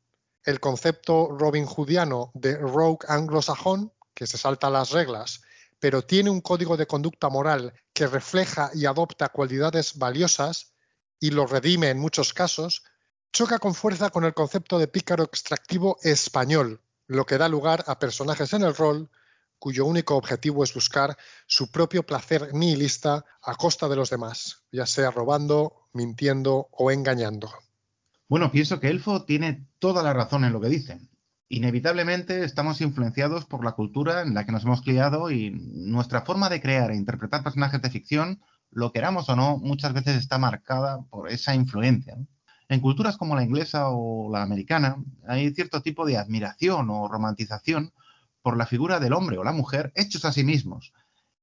el 0.44 0.60
concepto 0.60 1.36
Robin 1.38 1.66
Hoodiano 1.66 2.32
de 2.34 2.58
rogue 2.58 3.06
anglosajón, 3.08 3.94
que 4.14 4.28
se 4.28 4.38
salta 4.38 4.70
las 4.70 4.92
reglas, 4.92 5.42
pero 5.82 6.04
tiene 6.04 6.30
un 6.30 6.42
código 6.42 6.78
de 6.78 6.86
conducta 6.86 7.28
moral 7.28 7.74
que 7.92 8.06
refleja 8.06 8.70
y 8.76 8.86
adopta 8.86 9.30
cualidades 9.30 9.98
valiosas 9.98 10.74
y 11.20 11.32
lo 11.32 11.48
redime 11.48 11.90
en 11.90 12.00
muchos 12.00 12.34
casos, 12.34 12.84
choca 13.34 13.58
con 13.58 13.74
fuerza 13.74 14.12
con 14.12 14.24
el 14.24 14.36
concepto 14.36 14.78
de 14.78 14.88
pícaro 14.88 15.24
extractivo 15.24 15.98
español, 16.04 16.82
lo 17.08 17.26
que 17.26 17.40
da 17.40 17.50
lugar 17.50 17.84
a 17.88 17.98
personajes 17.98 18.54
en 18.54 18.62
el 18.62 18.76
rol 18.76 19.10
cuyo 19.58 19.86
único 19.86 20.16
objetivo 20.16 20.64
es 20.64 20.74
buscar 20.74 21.18
su 21.48 21.72
propio 21.72 22.04
placer 22.04 22.54
nihilista 22.54 23.26
a 23.42 23.56
costa 23.56 23.90
de 23.90 23.96
los 23.96 24.12
demás, 24.12 24.64
ya 24.72 24.86
sea 24.86 25.10
robando, 25.10 25.88
mintiendo 25.94 26.68
o 26.72 26.92
engañando. 26.92 27.52
Bueno, 28.28 28.52
pienso 28.52 28.80
que 28.80 28.90
Elfo 28.90 29.26
tiene 29.26 29.68
toda 29.80 30.04
la 30.04 30.14
razón 30.14 30.46
en 30.46 30.54
lo 30.54 30.62
que 30.62 30.70
dice. 30.70 31.00
Inevitablemente 31.54 32.46
estamos 32.46 32.80
influenciados 32.80 33.46
por 33.46 33.66
la 33.66 33.74
cultura 33.74 34.22
en 34.22 34.34
la 34.34 34.46
que 34.46 34.54
nos 34.54 34.64
hemos 34.64 34.82
criado 34.82 35.32
y 35.32 35.52
nuestra 35.52 36.22
forma 36.22 36.48
de 36.48 36.62
crear 36.62 36.92
e 36.92 36.96
interpretar 36.96 37.44
personajes 37.44 37.82
de 37.82 37.90
ficción, 37.90 38.40
lo 38.70 38.94
queramos 38.94 39.28
o 39.28 39.36
no, 39.36 39.58
muchas 39.58 39.92
veces 39.92 40.16
está 40.16 40.38
marcada 40.38 41.02
por 41.10 41.30
esa 41.30 41.54
influencia. 41.54 42.16
En 42.70 42.80
culturas 42.80 43.18
como 43.18 43.36
la 43.36 43.44
inglesa 43.44 43.90
o 43.90 44.32
la 44.32 44.44
americana 44.44 44.96
hay 45.28 45.54
cierto 45.54 45.82
tipo 45.82 46.06
de 46.06 46.16
admiración 46.16 46.90
o 46.90 47.10
romantización 47.10 47.92
por 48.42 48.56
la 48.56 48.66
figura 48.66 49.02
del 49.02 49.12
hombre 49.12 49.38
o 49.38 49.44
la 49.44 49.52
mujer 49.52 49.92
hechos 49.96 50.24
a 50.24 50.32
sí 50.32 50.46
mismos, 50.46 50.94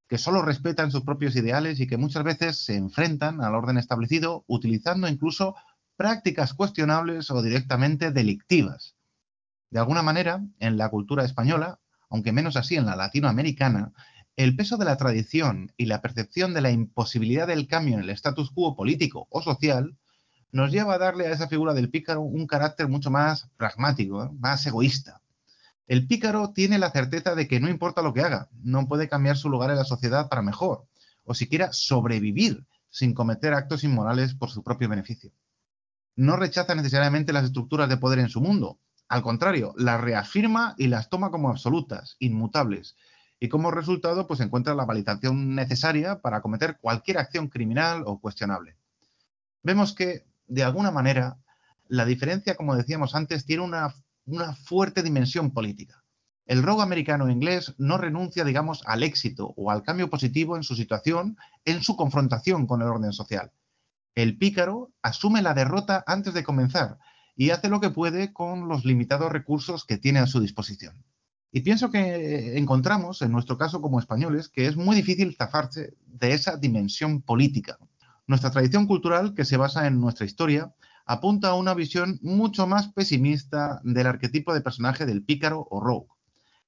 que 0.07 0.17
solo 0.17 0.41
respetan 0.41 0.89
sus 0.89 1.03
propios 1.03 1.35
ideales 1.35 1.79
y 1.79 1.85
que 1.85 1.97
muchas 1.97 2.23
veces 2.23 2.65
se 2.65 2.75
enfrentan 2.75 3.43
al 3.43 3.53
orden 3.53 3.77
establecido 3.77 4.43
utilizando 4.47 5.07
incluso 5.07 5.53
prácticas 5.97 6.55
cuestionables 6.55 7.29
o 7.29 7.43
directamente 7.43 8.09
delictivas. 8.09 8.95
De 9.71 9.79
alguna 9.79 10.01
manera, 10.01 10.43
en 10.59 10.77
la 10.77 10.89
cultura 10.89 11.23
española, 11.23 11.79
aunque 12.09 12.31
menos 12.31 12.55
así 12.55 12.75
en 12.75 12.85
la 12.85 12.95
latinoamericana, 12.95 13.93
el 14.35 14.55
peso 14.55 14.77
de 14.77 14.85
la 14.85 14.97
tradición 14.97 15.73
y 15.77 15.85
la 15.85 16.01
percepción 16.01 16.53
de 16.53 16.61
la 16.61 16.71
imposibilidad 16.71 17.47
del 17.47 17.67
cambio 17.67 17.95
en 17.95 18.01
el 18.01 18.09
status 18.11 18.51
quo 18.51 18.75
político 18.75 19.27
o 19.29 19.41
social 19.41 19.97
nos 20.51 20.71
lleva 20.71 20.95
a 20.95 20.97
darle 20.97 21.27
a 21.27 21.31
esa 21.31 21.47
figura 21.47 21.73
del 21.73 21.89
pícaro 21.89 22.21
un 22.21 22.47
carácter 22.47 22.87
mucho 22.87 23.11
más 23.11 23.49
pragmático, 23.57 24.23
¿eh? 24.23 24.29
más 24.39 24.65
egoísta. 24.65 25.21
El 25.87 26.07
pícaro 26.07 26.53
tiene 26.53 26.79
la 26.79 26.91
certeza 26.91 27.35
de 27.35 27.47
que 27.47 27.59
no 27.59 27.69
importa 27.69 28.01
lo 28.01 28.13
que 28.13 28.21
haga, 28.21 28.49
no 28.63 28.87
puede 28.87 29.09
cambiar 29.09 29.37
su 29.37 29.49
lugar 29.49 29.69
en 29.69 29.75
la 29.75 29.85
sociedad 29.85 30.29
para 30.29 30.41
mejor, 30.41 30.85
o 31.25 31.33
siquiera 31.33 31.73
sobrevivir 31.73 32.65
sin 32.89 33.13
cometer 33.13 33.53
actos 33.53 33.83
inmorales 33.83 34.33
por 34.33 34.49
su 34.49 34.63
propio 34.63 34.89
beneficio. 34.89 35.31
No 36.15 36.37
rechaza 36.37 36.75
necesariamente 36.75 37.33
las 37.33 37.45
estructuras 37.45 37.89
de 37.89 37.97
poder 37.97 38.19
en 38.19 38.29
su 38.29 38.41
mundo, 38.41 38.79
al 39.09 39.23
contrario, 39.23 39.73
las 39.75 39.99
reafirma 39.99 40.75
y 40.77 40.87
las 40.87 41.09
toma 41.09 41.31
como 41.31 41.49
absolutas, 41.49 42.15
inmutables, 42.19 42.95
y 43.39 43.49
como 43.49 43.71
resultado 43.71 44.27
pues 44.27 44.39
encuentra 44.39 44.75
la 44.75 44.85
validación 44.85 45.55
necesaria 45.55 46.21
para 46.21 46.41
cometer 46.41 46.77
cualquier 46.79 47.17
acción 47.17 47.47
criminal 47.47 48.03
o 48.05 48.19
cuestionable. 48.19 48.77
Vemos 49.63 49.93
que, 49.93 50.25
de 50.47 50.63
alguna 50.63 50.91
manera, 50.91 51.37
la 51.87 52.05
diferencia, 52.05 52.55
como 52.55 52.75
decíamos 52.75 53.15
antes, 53.15 53.45
tiene 53.45 53.63
una, 53.63 53.95
una 54.25 54.53
fuerte 54.53 55.01
dimensión 55.01 55.51
política. 55.51 56.03
El 56.45 56.61
rogue 56.61 56.83
americano 56.83 57.29
inglés 57.29 57.73
no 57.77 57.97
renuncia, 57.97 58.43
digamos, 58.43 58.83
al 58.85 59.01
éxito 59.01 59.53
o 59.57 59.71
al 59.71 59.81
cambio 59.81 60.09
positivo 60.09 60.55
en 60.55 60.63
su 60.63 60.75
situación 60.75 61.37
en 61.65 61.81
su 61.81 61.95
confrontación 61.95 62.67
con 62.67 62.81
el 62.81 62.87
orden 62.87 63.13
social. 63.13 63.51
El 64.13 64.37
pícaro 64.37 64.91
asume 65.01 65.41
la 65.41 65.53
derrota 65.53 66.03
antes 66.05 66.33
de 66.33 66.43
comenzar 66.43 66.99
y 67.39 67.51
hace 67.51 67.69
lo 67.69 67.79
que 67.79 67.89
puede 67.89 68.33
con 68.33 68.67
los 68.67 68.83
limitados 68.83 69.31
recursos 69.31 69.85
que 69.85 69.97
tiene 69.97 70.19
a 70.19 70.27
su 70.27 70.41
disposición. 70.41 71.05
Y 71.53 71.61
pienso 71.61 71.89
que 71.89 72.57
encontramos, 72.57 73.21
en 73.21 73.31
nuestro 73.31 73.57
caso 73.57 73.79
como 73.79 73.97
españoles, 73.97 74.49
que 74.49 74.67
es 74.67 74.75
muy 74.75 74.93
difícil 74.93 75.37
zafarse 75.37 75.93
de 76.05 76.33
esa 76.33 76.57
dimensión 76.57 77.21
política. 77.21 77.77
Nuestra 78.27 78.51
tradición 78.51 78.87
cultural, 78.87 79.35
que 79.35 79.45
se 79.45 79.55
basa 79.55 79.87
en 79.87 80.01
nuestra 80.01 80.25
historia, 80.25 80.73
apunta 81.05 81.47
a 81.47 81.55
una 81.55 81.73
visión 81.73 82.19
mucho 82.21 82.67
más 82.67 82.89
pesimista 82.89 83.79
del 83.85 84.07
arquetipo 84.07 84.53
de 84.53 84.59
personaje 84.59 85.05
del 85.05 85.23
pícaro 85.23 85.65
o 85.71 85.79
rogue. 85.79 86.09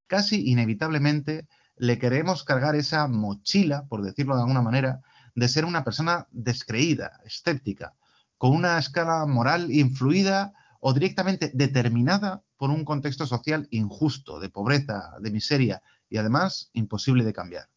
Casi 0.08 0.50
inevitablemente 0.50 1.50
le 1.76 2.00
queremos 2.00 2.46
cargar 2.46 2.78
esa 2.78 3.10
mochila, 3.10 3.88
por 3.90 4.04
decirlo 4.04 4.36
de 4.36 4.44
alguna 4.44 4.62
manera, 4.62 5.02
de 5.36 5.50
ser 5.50 5.66
una 5.66 5.84
persona 5.84 6.28
descreída, 6.32 7.20
escéptica, 7.26 7.94
con 8.38 8.56
una 8.56 8.80
escala 8.80 9.26
moral 9.26 9.70
influida 9.70 10.54
o 10.82 10.94
directamente 10.94 11.52
determinada 11.54 12.44
por 12.58 12.72
un 12.72 12.84
contexto 12.84 13.26
social 13.26 13.68
injusto, 13.72 14.40
de 14.40 14.50
pobreza, 14.50 15.14
de 15.22 15.32
miseria 15.32 15.82
y 16.10 16.18
además 16.18 16.72
imposible 16.74 17.24
de 17.24 17.34
cambiar. 17.34 17.70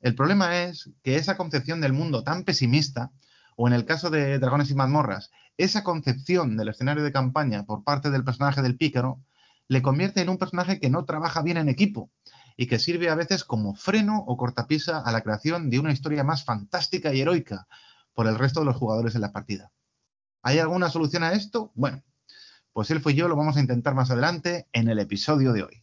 El 0.00 0.14
problema 0.14 0.62
es 0.64 0.90
que 1.02 1.16
esa 1.16 1.36
concepción 1.36 1.80
del 1.80 1.94
mundo 1.94 2.22
tan 2.22 2.44
pesimista, 2.44 3.10
o 3.56 3.66
en 3.66 3.72
el 3.72 3.86
caso 3.86 4.10
de 4.10 4.38
Dragones 4.38 4.70
y 4.70 4.74
mazmorras, 4.74 5.30
esa 5.56 5.82
concepción 5.82 6.58
del 6.58 6.68
escenario 6.68 7.02
de 7.02 7.10
campaña 7.10 7.64
por 7.64 7.82
parte 7.82 8.10
del 8.10 8.22
personaje 8.22 8.60
del 8.60 8.76
pícaro, 8.76 9.22
le 9.66 9.80
convierte 9.80 10.20
en 10.20 10.28
un 10.28 10.38
personaje 10.38 10.78
que 10.78 10.90
no 10.90 11.06
trabaja 11.06 11.40
bien 11.40 11.56
en 11.56 11.70
equipo 11.70 12.10
y 12.58 12.66
que 12.66 12.78
sirve 12.78 13.08
a 13.08 13.14
veces 13.14 13.44
como 13.44 13.74
freno 13.74 14.18
o 14.26 14.36
cortapisa 14.36 15.00
a 15.00 15.10
la 15.10 15.22
creación 15.22 15.70
de 15.70 15.78
una 15.78 15.92
historia 15.92 16.22
más 16.22 16.44
fantástica 16.44 17.14
y 17.14 17.22
heroica 17.22 17.66
por 18.12 18.26
el 18.26 18.38
resto 18.38 18.60
de 18.60 18.66
los 18.66 18.76
jugadores 18.76 19.14
en 19.14 19.22
la 19.22 19.32
partida. 19.32 19.72
¿Hay 20.42 20.58
alguna 20.58 20.90
solución 20.90 21.22
a 21.22 21.32
esto? 21.32 21.72
Bueno, 21.74 22.02
pues 22.76 22.90
él 22.90 23.00
fue 23.00 23.14
yo 23.14 23.26
lo 23.26 23.36
vamos 23.36 23.56
a 23.56 23.60
intentar 23.60 23.94
más 23.94 24.10
adelante 24.10 24.66
en 24.74 24.88
el 24.88 24.98
episodio 24.98 25.54
de 25.54 25.62
hoy. 25.62 25.82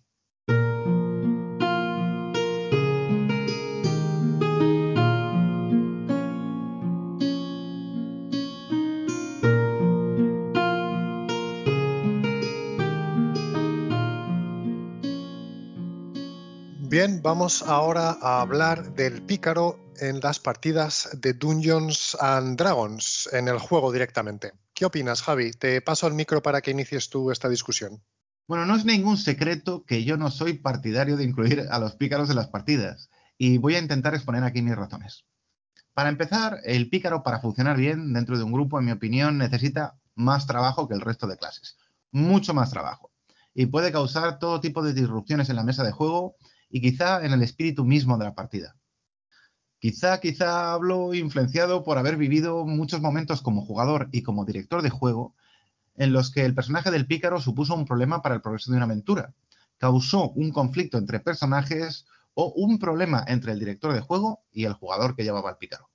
Bien, 16.78 17.24
vamos 17.24 17.64
ahora 17.64 18.20
a 18.22 18.42
hablar 18.42 18.94
del 18.94 19.24
pícaro 19.24 19.80
en 20.00 20.20
las 20.20 20.38
partidas 20.38 21.10
de 21.20 21.34
Dungeons 21.34 22.16
and 22.20 22.56
Dragons, 22.56 23.28
en 23.34 23.48
el 23.48 23.58
juego 23.58 23.92
directamente. 23.92 24.52
¿Qué 24.76 24.86
opinas, 24.86 25.22
Javi? 25.22 25.52
Te 25.52 25.82
paso 25.82 26.08
el 26.08 26.16
micro 26.16 26.42
para 26.42 26.62
que 26.62 26.72
inicies 26.72 27.08
tú 27.12 27.30
esta 27.30 27.48
discusión. 27.48 28.04
Bueno, 28.48 28.66
no 28.66 28.76
es 28.76 28.86
ningún 28.86 29.18
secreto 29.18 29.86
que 29.86 30.04
yo 30.04 30.18
no 30.18 30.32
soy 30.32 30.54
partidario 30.54 31.16
de 31.16 31.24
incluir 31.24 31.68
a 31.70 31.78
los 31.78 31.96
pícaros 31.96 32.32
en 32.32 32.38
las 32.38 32.48
partidas, 32.48 33.12
y 33.38 33.60
voy 33.60 33.76
a 33.76 33.80
intentar 33.80 34.16
exponer 34.16 34.44
aquí 34.44 34.64
mis 34.64 34.76
razones. 34.76 35.26
Para 35.94 36.10
empezar, 36.10 36.60
el 36.64 36.90
pícaro 36.90 37.22
para 37.22 37.40
funcionar 37.40 37.78
bien 37.78 38.14
dentro 38.14 38.36
de 38.36 38.44
un 38.44 38.52
grupo, 38.52 38.80
en 38.80 38.86
mi 38.86 38.92
opinión, 38.92 39.38
necesita 39.38 40.00
más 40.16 40.48
trabajo 40.48 40.88
que 40.88 40.96
el 40.96 41.02
resto 41.02 41.28
de 41.28 41.38
clases, 41.38 41.78
mucho 42.12 42.56
más 42.56 42.72
trabajo, 42.72 43.12
y 43.54 43.68
puede 43.68 43.92
causar 43.92 44.40
todo 44.40 44.60
tipo 44.60 44.82
de 44.82 44.94
disrupciones 44.94 45.50
en 45.50 45.56
la 45.56 45.64
mesa 45.64 45.84
de 45.84 45.92
juego 45.92 46.36
y 46.68 46.82
quizá 46.82 47.24
en 47.24 47.32
el 47.32 47.44
espíritu 47.44 47.86
mismo 47.86 48.18
de 48.18 48.26
la 48.26 48.34
partida. 48.34 48.76
Quizá, 49.84 50.22
quizá 50.22 50.72
hablo 50.72 51.14
influenciado 51.14 51.84
por 51.84 51.98
haber 51.98 52.16
vivido 52.16 52.66
muchos 52.66 53.02
momentos 53.02 53.42
como 53.42 53.66
jugador 53.66 54.08
y 54.14 54.24
como 54.24 54.46
director 54.46 54.82
de 54.82 54.90
juego 54.90 55.36
en 55.98 56.14
los 56.14 56.32
que 56.32 56.46
el 56.46 56.56
personaje 56.56 56.90
del 56.90 57.06
pícaro 57.06 57.42
supuso 57.42 57.76
un 57.76 57.84
problema 57.84 58.22
para 58.22 58.34
el 58.34 58.40
progreso 58.40 58.72
de 58.72 58.78
una 58.78 58.86
aventura, 58.86 59.34
causó 59.78 60.30
un 60.30 60.52
conflicto 60.52 60.98
entre 60.98 61.20
personajes 61.20 62.06
o 62.34 62.54
un 62.56 62.80
problema 62.80 63.26
entre 63.28 63.52
el 63.52 63.60
director 63.60 63.94
de 63.94 64.00
juego 64.00 64.40
y 64.54 64.64
el 64.64 64.72
jugador 64.72 65.18
que 65.18 65.26
llevaba 65.26 65.50
al 65.50 65.58
pícaro. 65.58 65.90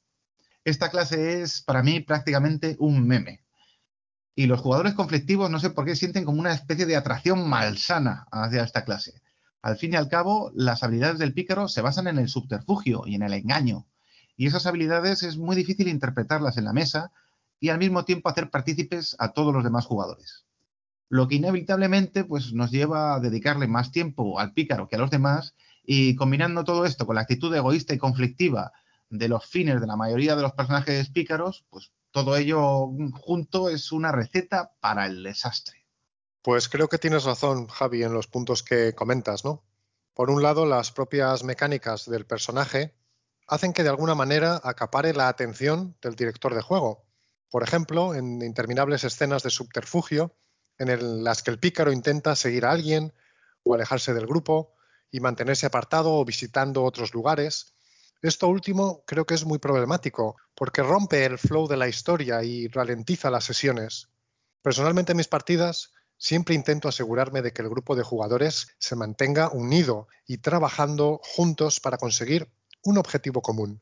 Esta 0.65 0.91
clase 0.91 1.41
es 1.41 1.63
para 1.63 1.83
mí 1.83 2.01
prácticamente 2.01 2.77
un 2.81 3.09
meme. 3.09 3.41
Y 4.35 4.49
los 4.49 4.61
jugadores 4.61 4.93
conflictivos 4.93 5.49
no 5.49 5.61
sé 5.61 5.71
por 5.71 5.87
qué 5.87 5.97
sienten 5.97 6.27
como 6.27 6.41
una 6.41 6.53
especie 6.53 6.85
de 6.85 6.97
atracción 6.97 7.49
malsana 7.49 8.27
hacia 8.31 8.65
esta 8.65 8.85
clase. 8.85 9.23
Al 9.63 9.77
fin 9.77 9.93
y 9.93 9.97
al 9.97 10.09
cabo, 10.09 10.53
las 10.55 10.83
habilidades 10.83 11.19
del 11.19 11.35
pícaro 11.35 11.69
se 11.69 11.83
basan 11.83 12.07
en 12.07 12.19
el 12.19 12.29
subterfugio 12.29 13.03
y 13.07 13.17
en 13.17 13.23
el 13.23 13.33
engaño. 13.33 13.87
Y 14.37 14.47
esas 14.47 14.67
habilidades 14.67 15.23
es 15.23 15.37
muy 15.37 15.57
difícil 15.57 15.89
interpretarlas 15.89 16.57
en 16.59 16.65
la 16.65 16.73
mesa 16.73 17.13
y 17.61 17.71
al 17.71 17.79
mismo 17.79 18.05
tiempo 18.05 18.29
hacer 18.29 18.51
partícipes 18.51 19.17
a 19.19 19.33
todos 19.33 19.53
los 19.53 19.65
demás 19.65 19.87
jugadores. 19.87 20.47
Lo 21.09 21.27
que 21.27 21.37
inevitablemente 21.37 22.25
pues, 22.25 22.53
nos 22.53 22.71
lleva 22.71 23.15
a 23.15 23.21
dedicarle 23.21 23.67
más 23.67 23.91
tiempo 23.91 24.39
al 24.39 24.53
pícaro 24.53 24.89
que 24.89 24.97
a 24.97 24.99
los 24.99 25.11
demás 25.11 25.55
y 25.85 26.15
combinando 26.15 26.65
todo 26.65 26.85
esto 26.85 27.07
con 27.07 27.17
la 27.17 27.23
actitud 27.23 27.55
egoísta 27.55 27.95
y 27.95 27.99
conflictiva 27.99 28.73
de 29.11 29.29
los 29.29 29.47
fines 29.47 29.81
de 29.81 29.87
la 29.87 29.97
mayoría 29.97 30.37
de 30.37 30.43
los 30.43 30.53
personajes 30.53 31.09
pícaros, 31.09 31.65
pues 31.71 31.93
todo 32.11 32.37
ello 32.37 32.91
junto 33.13 33.71
es 33.71 33.91
una 33.91 34.13
receta 34.13 34.73
para 34.81 35.07
el 35.07 35.23
desastre. 35.23 35.78
Pues 36.43 36.69
creo 36.69 36.89
que 36.89 36.99
tienes 36.99 37.25
razón, 37.25 37.67
Javi, 37.67 38.03
en 38.03 38.13
los 38.13 38.27
puntos 38.27 38.63
que 38.63 38.95
comentas, 38.95 39.45
¿no? 39.45 39.65
Por 40.15 40.31
un 40.31 40.43
lado, 40.43 40.67
las 40.67 40.93
propias 40.93 41.45
mecánicas 41.45 42.09
del 42.09 42.27
personaje 42.27 42.95
hacen 43.47 43.73
que 43.73 43.83
de 43.83 43.89
alguna 43.89 44.15
manera 44.15 44.61
acapare 44.63 45.15
la 45.15 45.29
atención 45.29 45.97
del 46.03 46.15
director 46.15 46.55
de 46.55 46.63
juego. 46.63 47.07
Por 47.51 47.63
ejemplo, 47.63 48.15
en 48.15 48.43
interminables 48.43 49.05
escenas 49.05 49.43
de 49.43 49.51
subterfugio, 49.51 50.37
en 50.79 51.25
las 51.25 51.43
que 51.43 51.51
el 51.51 51.59
pícaro 51.59 51.93
intenta 51.93 52.37
seguir 52.37 52.67
a 52.67 52.71
alguien 52.71 53.13
o 53.65 53.75
alejarse 53.75 54.15
del 54.15 54.27
grupo 54.27 54.75
y 55.11 55.21
mantenerse 55.21 55.67
apartado 55.67 56.15
o 56.15 56.25
visitando 56.25 56.85
otros 56.85 57.15
lugares. 57.15 57.75
Esto 58.23 58.49
último 58.49 59.05
creo 59.07 59.25
que 59.25 59.35
es 59.35 59.45
muy 59.45 59.59
problemático 59.59 60.37
porque 60.55 60.83
rompe 60.83 61.25
el 61.25 61.39
flow 61.39 61.67
de 61.69 61.77
la 61.77 61.89
historia 61.89 62.43
y 62.43 62.69
ralentiza 62.69 63.31
las 63.31 63.45
sesiones. 63.45 64.09
Personalmente 64.63 65.13
en 65.13 65.19
mis 65.19 65.29
partidas 65.29 65.93
Siempre 66.19 66.57
intento 66.57 66.89
asegurarme 66.89 67.43
de 67.43 67.53
que 67.53 67.63
el 67.63 67.69
grupo 67.69 67.95
de 67.95 68.03
jugadores 68.03 68.75
se 68.79 68.97
mantenga 68.97 69.51
unido 69.51 70.09
y 70.27 70.39
trabajando 70.39 71.21
juntos 71.23 71.79
para 71.79 71.97
conseguir 71.97 72.51
un 72.83 72.99
objetivo 72.99 73.41
común. 73.41 73.81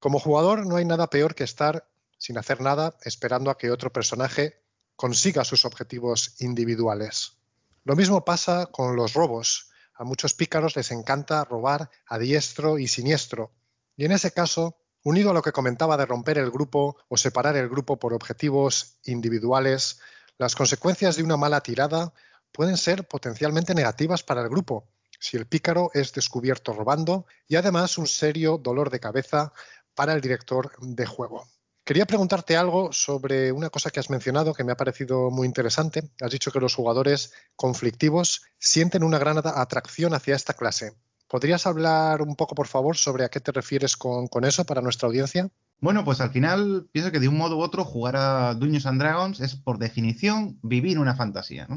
Como 0.00 0.18
jugador 0.18 0.66
no 0.66 0.76
hay 0.76 0.84
nada 0.84 1.08
peor 1.08 1.36
que 1.36 1.44
estar 1.44 1.88
sin 2.18 2.38
hacer 2.38 2.60
nada 2.60 2.96
esperando 3.04 3.50
a 3.50 3.56
que 3.56 3.70
otro 3.70 3.92
personaje 3.92 4.60
consiga 4.96 5.44
sus 5.44 5.64
objetivos 5.64 6.34
individuales. 6.40 7.38
Lo 7.84 7.94
mismo 7.94 8.24
pasa 8.24 8.66
con 8.66 8.96
los 8.96 9.14
robos. 9.14 9.70
A 9.94 10.02
muchos 10.02 10.34
pícaros 10.34 10.74
les 10.74 10.90
encanta 10.90 11.44
robar 11.44 11.90
a 12.06 12.18
diestro 12.18 12.78
y 12.78 12.88
siniestro. 12.88 13.52
Y 13.96 14.06
en 14.06 14.12
ese 14.12 14.32
caso, 14.32 14.76
unido 15.04 15.30
a 15.30 15.34
lo 15.34 15.42
que 15.42 15.52
comentaba 15.52 15.96
de 15.96 16.04
romper 16.04 16.38
el 16.38 16.50
grupo 16.50 16.96
o 17.08 17.16
separar 17.16 17.56
el 17.56 17.68
grupo 17.68 17.98
por 17.98 18.12
objetivos 18.12 18.98
individuales, 19.04 20.00
las 20.38 20.54
consecuencias 20.54 21.16
de 21.16 21.22
una 21.22 21.36
mala 21.36 21.60
tirada 21.60 22.12
pueden 22.52 22.76
ser 22.76 23.06
potencialmente 23.06 23.74
negativas 23.74 24.22
para 24.22 24.42
el 24.42 24.48
grupo 24.48 24.88
si 25.18 25.36
el 25.36 25.46
pícaro 25.46 25.90
es 25.94 26.12
descubierto 26.12 26.72
robando 26.72 27.26
y 27.48 27.56
además 27.56 27.98
un 27.98 28.06
serio 28.06 28.58
dolor 28.58 28.90
de 28.90 29.00
cabeza 29.00 29.52
para 29.94 30.12
el 30.12 30.20
director 30.20 30.72
de 30.80 31.06
juego. 31.06 31.48
Quería 31.84 32.04
preguntarte 32.04 32.56
algo 32.56 32.92
sobre 32.92 33.52
una 33.52 33.70
cosa 33.70 33.90
que 33.90 34.00
has 34.00 34.10
mencionado 34.10 34.52
que 34.52 34.64
me 34.64 34.72
ha 34.72 34.76
parecido 34.76 35.30
muy 35.30 35.46
interesante. 35.46 36.10
Has 36.20 36.32
dicho 36.32 36.50
que 36.50 36.58
los 36.58 36.74
jugadores 36.74 37.32
conflictivos 37.54 38.42
sienten 38.58 39.04
una 39.04 39.18
gran 39.18 39.38
atracción 39.38 40.12
hacia 40.12 40.34
esta 40.34 40.54
clase. 40.54 40.94
¿Podrías 41.28 41.66
hablar 41.66 42.22
un 42.22 42.34
poco, 42.34 42.54
por 42.54 42.66
favor, 42.66 42.96
sobre 42.96 43.24
a 43.24 43.28
qué 43.28 43.40
te 43.40 43.52
refieres 43.52 43.96
con, 43.96 44.28
eso 44.44 44.64
para 44.64 44.80
nuestra 44.80 45.06
audiencia? 45.06 45.48
Bueno, 45.78 46.04
pues 46.04 46.20
al 46.20 46.30
final 46.30 46.88
pienso 46.90 47.12
que 47.12 47.20
de 47.20 47.28
un 47.28 47.36
modo 47.36 47.58
u 47.58 47.60
otro 47.60 47.84
jugar 47.84 48.16
a 48.16 48.54
Dungeons 48.54 48.86
and 48.86 49.00
Dragons 49.00 49.40
es 49.40 49.56
por 49.56 49.78
definición 49.78 50.58
vivir 50.62 50.98
una 50.98 51.14
fantasía. 51.14 51.68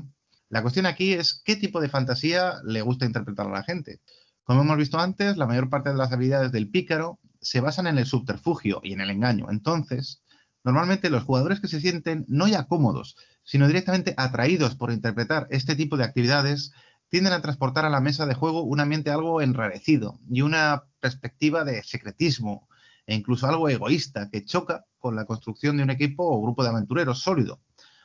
La 0.47 0.61
cuestión 0.61 0.85
aquí 0.85 1.13
es 1.13 1.41
qué 1.43 1.57
tipo 1.57 1.81
de 1.81 1.89
fantasía 1.89 2.55
le 2.63 2.81
gusta 2.81 3.05
interpretar 3.05 3.47
a 3.47 3.51
la 3.51 3.63
gente. 3.63 3.99
Como 4.43 4.61
hemos 4.61 4.77
visto 4.77 4.99
antes, 4.99 5.35
la 5.35 5.45
mayor 5.45 5.69
parte 5.69 5.89
de 5.89 5.97
las 5.97 6.13
habilidades 6.13 6.51
del 6.53 6.71
pícaro 6.71 7.19
se 7.41 7.59
basan 7.59 7.87
en 7.87 7.97
el 7.97 8.05
subterfugio 8.05 8.79
y 8.83 8.93
en 8.93 9.01
el 9.01 9.09
engaño. 9.09 9.47
Entonces, 9.51 10.23
normalmente 10.63 11.09
los 11.09 11.23
jugadores 11.23 11.59
que 11.59 11.67
se 11.67 11.81
sienten 11.81 12.25
no 12.29 12.47
ya 12.47 12.67
cómodos, 12.67 13.17
sino 13.43 13.67
directamente 13.67 14.13
atraídos 14.15 14.75
por 14.75 14.91
interpretar 14.91 15.45
este 15.51 15.75
tipo 15.75 15.97
de 15.97 16.05
actividades, 16.05 16.71
tienden 17.09 17.33
a 17.33 17.41
transportar 17.41 17.83
a 17.83 17.89
la 17.89 17.99
mesa 17.99 18.25
de 18.25 18.33
juego 18.33 18.63
un 18.63 18.79
ambiente 18.79 19.11
algo 19.11 19.41
enrarecido 19.41 20.19
y 20.29 20.41
una 20.41 20.85
perspectiva 21.01 21.65
de 21.65 21.83
secretismo 21.83 22.68
e 23.09 23.15
incluso 23.15 23.47
algo 23.47 23.67
egoísta 23.69 24.29
que 24.29 24.45
choca 24.45 24.85
con 24.99 25.15
la 25.15 25.25
construcción 25.25 25.77
de 25.77 25.83
un 25.83 25.89
equipo 25.89 26.23
o 26.23 26.39
grupo 26.43 26.61
de 26.61 26.69
aventureros 26.69 27.23
sólido, 27.23 27.59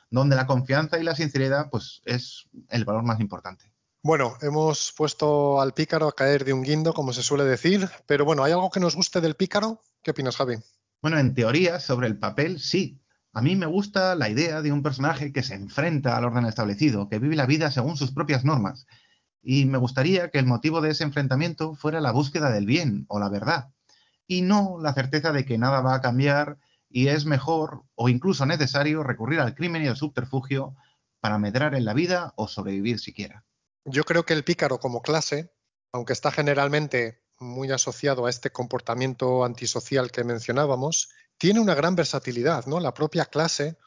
donde 0.09 0.35
la 0.35 0.47
confianza 0.47 0.97
y 0.97 1.03
la 1.03 1.15
sinceridad 1.15 1.69
pues 1.69 2.01
es 2.05 2.49
el 2.69 2.85
valor 2.85 3.03
más 3.03 3.19
importante. 3.19 3.71
Bueno, 4.01 4.35
hemos 4.41 4.95
puesto 4.97 5.61
al 5.61 5.75
pícaro 5.75 6.07
a 6.07 6.15
caer 6.15 6.43
de 6.43 6.53
un 6.53 6.63
guindo, 6.63 6.95
como 6.95 7.13
se 7.13 7.21
suele 7.21 7.43
decir, 7.43 7.87
pero 8.07 8.25
bueno, 8.25 8.43
¿hay 8.43 8.51
algo 8.51 8.71
que 8.71 8.79
nos 8.79 8.95
guste 8.95 9.21
del 9.21 9.35
pícaro? 9.35 9.83
¿Qué 10.01 10.09
opinas, 10.09 10.37
Javi? 10.37 10.55
Bueno, 11.03 11.19
en 11.19 11.35
teoría, 11.35 11.79
sobre 11.79 12.07
el 12.07 12.17
papel, 12.17 12.59
sí. 12.59 12.99
A 13.31 13.43
mí 13.43 13.55
me 13.55 13.67
gusta 13.67 14.15
la 14.15 14.29
idea 14.29 14.63
de 14.63 14.71
un 14.71 14.81
personaje 14.81 15.31
que 15.31 15.43
se 15.43 15.53
enfrenta 15.53 16.17
al 16.17 16.25
orden 16.25 16.45
establecido, 16.45 17.09
que 17.09 17.19
vive 17.19 17.35
la 17.35 17.45
vida 17.45 17.69
según 17.69 17.95
sus 17.95 18.11
propias 18.11 18.43
normas. 18.43 18.87
Y 19.43 19.65
me 19.65 19.77
gustaría 19.77 20.31
que 20.31 20.39
el 20.39 20.47
motivo 20.47 20.81
de 20.81 20.89
ese 20.89 21.03
enfrentamiento 21.03 21.75
fuera 21.75 22.01
la 22.01 22.11
búsqueda 22.11 22.49
del 22.49 22.65
bien 22.65 23.05
o 23.07 23.19
la 23.19 23.29
verdad, 23.29 23.69
y 24.27 24.41
no 24.41 24.77
la 24.81 24.93
certeza 24.93 25.31
de 25.31 25.45
que 25.45 25.57
nada 25.57 25.81
va 25.81 25.95
a 25.95 26.01
cambiar 26.01 26.57
y 26.89 27.07
es 27.07 27.25
mejor 27.25 27.83
o 27.95 28.09
incluso 28.09 28.45
necesario 28.45 29.03
recurrir 29.03 29.39
al 29.39 29.55
crimen 29.55 29.83
y 29.83 29.87
al 29.87 29.97
subterfugio 29.97 30.75
para 31.19 31.37
medrar 31.37 31.75
en 31.75 31.85
la 31.85 31.93
vida 31.93 32.33
o 32.35 32.47
sobrevivir 32.47 32.99
siquiera. 32.99 33.43
Yo 33.85 34.03
creo 34.03 34.25
que 34.25 34.33
el 34.33 34.43
pícaro 34.43 34.79
como 34.79 35.01
clase, 35.01 35.51
aunque 35.91 36.13
está 36.13 36.31
generalmente 36.31 37.21
muy 37.39 37.71
asociado 37.71 38.25
a 38.25 38.29
este 38.29 38.51
comportamiento 38.51 39.43
antisocial 39.43 40.11
que 40.11 40.23
mencionábamos, 40.23 41.09
tiene 41.37 41.59
una 41.59 41.75
gran 41.75 41.95
versatilidad, 41.95 42.65
¿no? 42.65 42.79
La 42.79 42.93
propia 42.93 43.25
clase 43.25 43.77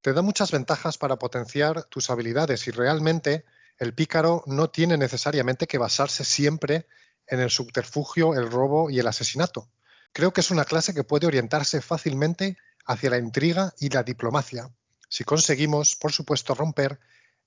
te 0.00 0.12
da 0.12 0.22
muchas 0.22 0.52
ventajas 0.52 0.98
para 0.98 1.16
potenciar 1.16 1.84
tus 1.84 2.10
habilidades 2.10 2.66
y 2.68 2.70
realmente 2.70 3.44
el 3.78 3.94
pícaro 3.94 4.42
no 4.46 4.70
tiene 4.70 4.96
necesariamente 4.96 5.66
que 5.66 5.78
basarse 5.78 6.24
siempre 6.24 6.86
en 7.26 7.40
el 7.40 7.50
subterfugio, 7.50 8.34
el 8.34 8.50
robo 8.50 8.90
y 8.90 8.98
el 8.98 9.06
asesinato. 9.06 9.68
Creo 10.12 10.32
que 10.32 10.40
es 10.40 10.50
una 10.50 10.64
clase 10.64 10.94
que 10.94 11.04
puede 11.04 11.26
orientarse 11.26 11.80
fácilmente 11.80 12.56
hacia 12.86 13.10
la 13.10 13.18
intriga 13.18 13.74
y 13.78 13.90
la 13.90 14.02
diplomacia, 14.02 14.70
si 15.08 15.24
conseguimos, 15.24 15.96
por 15.96 16.12
supuesto, 16.12 16.54
romper 16.54 16.98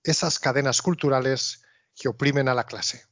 esas 0.04 0.40
cadenas 0.40 0.82
culturales 0.82 1.64
que 1.96 2.10
oprimen 2.10 2.48
a 2.48 2.56
la 2.56 2.66
clase. 2.66 3.06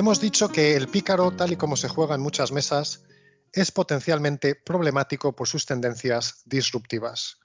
Hemos 0.00 0.18
dicho 0.18 0.48
que 0.48 0.76
el 0.76 0.88
pícaro, 0.88 1.30
tal 1.30 1.52
y 1.52 1.56
como 1.56 1.76
se 1.76 1.90
juega 1.90 2.14
en 2.14 2.22
muchas 2.22 2.52
mesas, 2.52 3.02
es 3.52 3.70
potencialmente 3.70 4.54
problemático 4.54 5.36
por 5.36 5.46
sus 5.46 5.66
tendencias 5.66 6.40
disruptivas. 6.46 7.36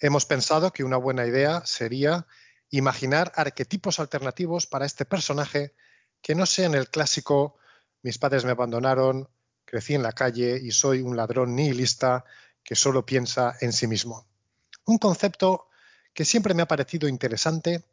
Hemos 0.00 0.26
pensado 0.26 0.72
que 0.72 0.82
una 0.82 0.96
buena 0.96 1.26
idea 1.26 1.64
sería 1.64 2.26
imaginar 2.70 3.30
arquetipos 3.36 4.00
alternativos 4.00 4.66
para 4.66 4.84
este 4.84 5.04
personaje 5.04 5.76
que 6.22 6.34
no 6.34 6.44
sean 6.44 6.74
el 6.74 6.90
clásico 6.90 7.56
mis 8.02 8.18
padres 8.18 8.44
me 8.44 8.50
abandonaron, 8.50 9.28
crecí 9.64 9.94
en 9.94 10.02
la 10.02 10.10
calle 10.10 10.58
y 10.60 10.72
soy 10.72 11.02
un 11.02 11.16
ladrón 11.16 11.54
nihilista 11.54 12.24
que 12.64 12.74
solo 12.74 13.06
piensa 13.06 13.54
en 13.60 13.72
sí 13.72 13.86
mismo. 13.86 14.26
Un 14.86 14.98
concepto 14.98 15.68
que 16.12 16.24
siempre 16.24 16.52
me 16.52 16.62
ha 16.62 16.66
parecido 16.66 17.06
interesante 17.06 17.84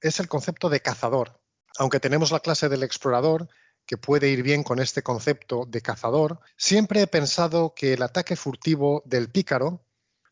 es 0.00 0.20
el 0.20 0.28
concepto 0.28 0.70
de 0.70 0.80
cazador. 0.80 1.41
Aunque 1.78 2.00
tenemos 2.00 2.30
la 2.30 2.40
clase 2.40 2.68
del 2.68 2.82
explorador, 2.82 3.48
que 3.86 3.98
puede 3.98 4.28
ir 4.28 4.42
bien 4.42 4.62
con 4.62 4.78
este 4.78 5.02
concepto 5.02 5.64
de 5.66 5.80
cazador, 5.80 6.40
siempre 6.56 7.02
he 7.02 7.06
pensado 7.06 7.74
que 7.74 7.94
el 7.94 8.02
ataque 8.02 8.36
furtivo 8.36 9.02
del 9.04 9.30
pícaro 9.30 9.84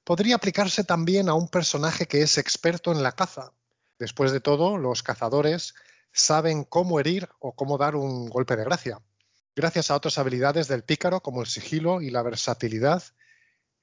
podría 0.04 0.36
aplicarse 0.36 0.84
también 0.84 1.28
a 1.28 1.34
un 1.34 1.48
personaje 1.48 2.06
que 2.06 2.22
es 2.22 2.38
experto 2.38 2.92
en 2.92 3.02
la 3.02 3.12
caza, 3.12 3.52
Después 4.00 4.32
de 4.32 4.40
todo, 4.40 4.78
los 4.78 5.02
cazadores 5.02 5.74
saben 6.10 6.64
cómo 6.64 6.98
herir 6.98 7.28
o 7.38 7.54
cómo 7.54 7.76
dar 7.76 7.94
un 7.96 8.30
golpe 8.30 8.56
de 8.56 8.64
gracia, 8.64 8.98
gracias 9.54 9.90
a 9.90 9.94
otras 9.94 10.16
habilidades 10.16 10.68
del 10.68 10.84
pícaro 10.84 11.20
como 11.20 11.42
el 11.42 11.46
sigilo 11.46 12.00
y 12.00 12.08
la 12.08 12.22
versatilidad. 12.22 13.02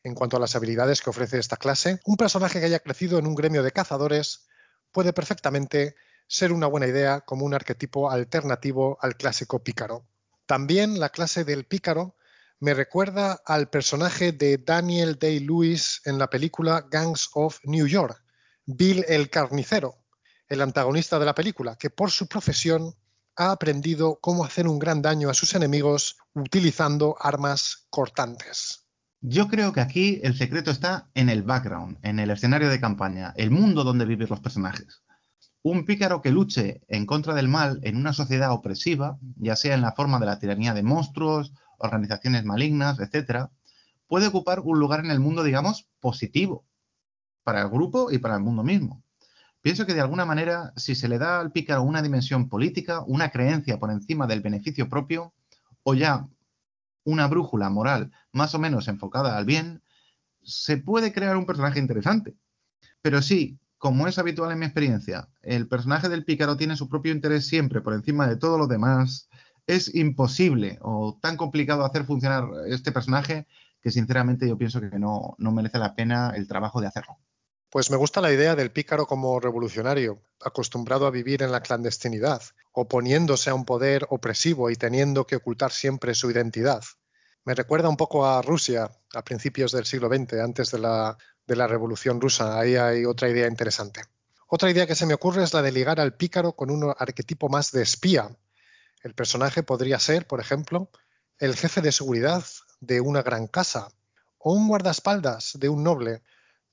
En 0.03 0.15
cuanto 0.15 0.35
a 0.35 0.39
las 0.39 0.55
habilidades 0.55 1.01
que 1.01 1.11
ofrece 1.11 1.37
esta 1.37 1.57
clase, 1.57 1.99
un 2.03 2.17
personaje 2.17 2.59
que 2.59 2.65
haya 2.65 2.79
crecido 2.79 3.19
en 3.19 3.27
un 3.27 3.35
gremio 3.35 3.61
de 3.61 3.71
cazadores 3.71 4.47
puede 4.91 5.13
perfectamente 5.13 5.95
ser 6.27 6.51
una 6.51 6.67
buena 6.67 6.87
idea 6.87 7.21
como 7.21 7.45
un 7.45 7.53
arquetipo 7.53 8.11
alternativo 8.11 8.97
al 9.01 9.15
clásico 9.15 9.63
pícaro. 9.63 10.05
También 10.45 10.99
la 10.99 11.09
clase 11.09 11.43
del 11.43 11.65
pícaro 11.65 12.15
me 12.59 12.73
recuerda 12.73 13.39
al 13.45 13.69
personaje 13.69 14.31
de 14.31 14.57
Daniel 14.57 15.17
Day-Lewis 15.19 16.01
en 16.05 16.17
la 16.17 16.29
película 16.29 16.85
Gangs 16.89 17.29
of 17.33 17.59
New 17.63 17.85
York, 17.85 18.21
Bill 18.65 19.05
el 19.07 19.29
Carnicero, 19.29 20.03
el 20.47 20.61
antagonista 20.61 21.19
de 21.19 21.25
la 21.25 21.35
película, 21.35 21.75
que 21.75 21.89
por 21.89 22.11
su 22.11 22.27
profesión 22.27 22.95
ha 23.35 23.51
aprendido 23.51 24.19
cómo 24.19 24.43
hacer 24.43 24.67
un 24.67 24.79
gran 24.79 25.01
daño 25.01 25.29
a 25.29 25.33
sus 25.33 25.53
enemigos 25.53 26.17
utilizando 26.33 27.15
armas 27.19 27.85
cortantes. 27.89 28.87
Yo 29.21 29.47
creo 29.47 29.73
que 29.73 29.81
aquí 29.81 30.19
el 30.23 30.35
secreto 30.35 30.71
está 30.71 31.09
en 31.13 31.29
el 31.29 31.43
background, 31.43 31.97
en 32.01 32.19
el 32.19 32.31
escenario 32.31 32.69
de 32.69 32.79
campaña, 32.79 33.33
el 33.35 33.51
mundo 33.51 33.83
donde 33.83 34.05
viven 34.05 34.27
los 34.29 34.39
personajes. 34.39 35.03
Un 35.69 35.83
pícaro 35.83 36.21
que 36.21 36.31
luche 36.31 36.79
en 36.87 37.05
contra 37.05 37.33
del 37.33 37.49
mal 37.49 37.81
en 37.83 37.97
una 37.97 38.13
sociedad 38.13 38.53
opresiva, 38.53 39.17
ya 39.35 39.57
sea 39.57 39.75
en 39.75 39.81
la 39.81 39.91
forma 39.91 40.17
de 40.17 40.25
la 40.25 40.39
tiranía 40.39 40.73
de 40.73 40.81
monstruos, 40.81 41.51
organizaciones 41.77 42.45
malignas, 42.45 43.01
etc., 43.01 43.49
puede 44.07 44.27
ocupar 44.27 44.61
un 44.61 44.79
lugar 44.79 45.01
en 45.01 45.11
el 45.11 45.19
mundo, 45.19 45.43
digamos, 45.43 45.89
positivo, 45.99 46.65
para 47.43 47.63
el 47.63 47.67
grupo 47.67 48.13
y 48.13 48.17
para 48.17 48.35
el 48.35 48.43
mundo 48.43 48.63
mismo. 48.63 49.03
Pienso 49.61 49.85
que 49.85 49.93
de 49.93 49.99
alguna 49.99 50.23
manera, 50.23 50.71
si 50.77 50.95
se 50.95 51.09
le 51.09 51.17
da 51.17 51.41
al 51.41 51.51
pícaro 51.51 51.83
una 51.83 52.01
dimensión 52.01 52.47
política, 52.47 53.03
una 53.05 53.29
creencia 53.29 53.77
por 53.77 53.91
encima 53.91 54.25
del 54.25 54.39
beneficio 54.39 54.87
propio, 54.87 55.33
o 55.83 55.93
ya 55.93 56.29
una 57.03 57.27
brújula 57.27 57.69
moral 57.69 58.13
más 58.31 58.55
o 58.55 58.59
menos 58.59 58.87
enfocada 58.87 59.35
al 59.35 59.43
bien, 59.43 59.83
se 60.43 60.77
puede 60.77 61.11
crear 61.11 61.35
un 61.35 61.45
personaje 61.45 61.79
interesante. 61.79 62.37
Pero 63.01 63.21
sí, 63.21 63.59
como 63.77 64.07
es 64.07 64.17
habitual 64.17 64.51
en 64.51 64.59
mi 64.59 64.65
experiencia, 64.65 65.29
el 65.41 65.67
personaje 65.67 66.09
del 66.09 66.25
pícaro 66.25 66.57
tiene 66.57 66.75
su 66.75 66.89
propio 66.89 67.11
interés 67.11 67.47
siempre 67.47 67.81
por 67.81 67.93
encima 67.93 68.27
de 68.27 68.37
todo 68.37 68.57
lo 68.57 68.67
demás, 68.67 69.29
es 69.67 69.93
imposible 69.93 70.79
o 70.81 71.17
tan 71.21 71.37
complicado 71.37 71.83
hacer 71.83 72.05
funcionar 72.05 72.45
este 72.67 72.91
personaje 72.91 73.47
que 73.81 73.91
sinceramente 73.91 74.47
yo 74.47 74.57
pienso 74.57 74.81
que 74.81 74.97
no, 74.97 75.35
no 75.37 75.51
merece 75.51 75.77
la 75.77 75.95
pena 75.95 76.33
el 76.35 76.47
trabajo 76.47 76.81
de 76.81 76.87
hacerlo. 76.87 77.17
Pues 77.69 77.91
me 77.91 77.97
gusta 77.97 78.21
la 78.21 78.31
idea 78.31 78.55
del 78.55 78.71
pícaro 78.71 79.05
como 79.05 79.39
revolucionario, 79.41 80.23
acostumbrado 80.41 81.05
a 81.05 81.11
vivir 81.11 81.43
en 81.43 81.51
la 81.51 81.61
clandestinidad, 81.61 82.41
oponiéndose 82.71 83.49
a 83.49 83.55
un 83.55 83.65
poder 83.65 84.07
opresivo 84.09 84.69
y 84.69 84.77
teniendo 84.77 85.27
que 85.27 85.35
ocultar 85.35 85.71
siempre 85.71 86.15
su 86.15 86.31
identidad. 86.31 86.81
Me 87.43 87.53
recuerda 87.55 87.89
un 87.89 87.97
poco 87.97 88.25
a 88.25 88.41
Rusia 88.41 88.89
a 89.13 89.23
principios 89.23 89.73
del 89.73 89.85
siglo 89.85 90.07
XX, 90.07 90.33
antes 90.41 90.71
de 90.71 90.79
la 90.79 91.17
de 91.47 91.55
la 91.55 91.67
Revolución 91.67 92.21
Rusa. 92.21 92.59
Ahí 92.59 92.75
hay 92.75 93.05
otra 93.05 93.29
idea 93.29 93.47
interesante. 93.47 94.01
Otra 94.47 94.69
idea 94.69 94.85
que 94.85 94.95
se 94.95 95.05
me 95.05 95.13
ocurre 95.13 95.43
es 95.43 95.53
la 95.53 95.61
de 95.61 95.71
ligar 95.71 95.99
al 95.99 96.13
pícaro 96.13 96.53
con 96.53 96.69
un 96.69 96.93
arquetipo 96.97 97.49
más 97.49 97.71
de 97.71 97.81
espía. 97.81 98.29
El 99.01 99.13
personaje 99.13 99.63
podría 99.63 99.99
ser, 99.99 100.27
por 100.27 100.39
ejemplo, 100.39 100.89
el 101.39 101.55
jefe 101.55 101.81
de 101.81 101.91
seguridad 101.91 102.43
de 102.79 103.01
una 103.01 103.23
gran 103.23 103.47
casa 103.47 103.89
o 104.37 104.53
un 104.53 104.67
guardaespaldas 104.67 105.57
de 105.59 105.69
un 105.69 105.83
noble, 105.83 106.21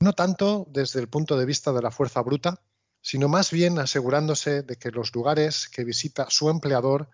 no 0.00 0.12
tanto 0.12 0.66
desde 0.68 1.00
el 1.00 1.08
punto 1.08 1.37
de 1.37 1.46
vista 1.46 1.72
de 1.72 1.82
la 1.82 1.90
fuerza 1.90 2.20
bruta, 2.20 2.60
sino 3.00 3.28
más 3.28 3.50
bien 3.50 3.78
asegurándose 3.78 4.62
de 4.62 4.76
que 4.76 4.90
los 4.90 5.14
lugares 5.14 5.68
que 5.68 5.84
visita 5.84 6.26
su 6.30 6.48
empleador 6.50 7.10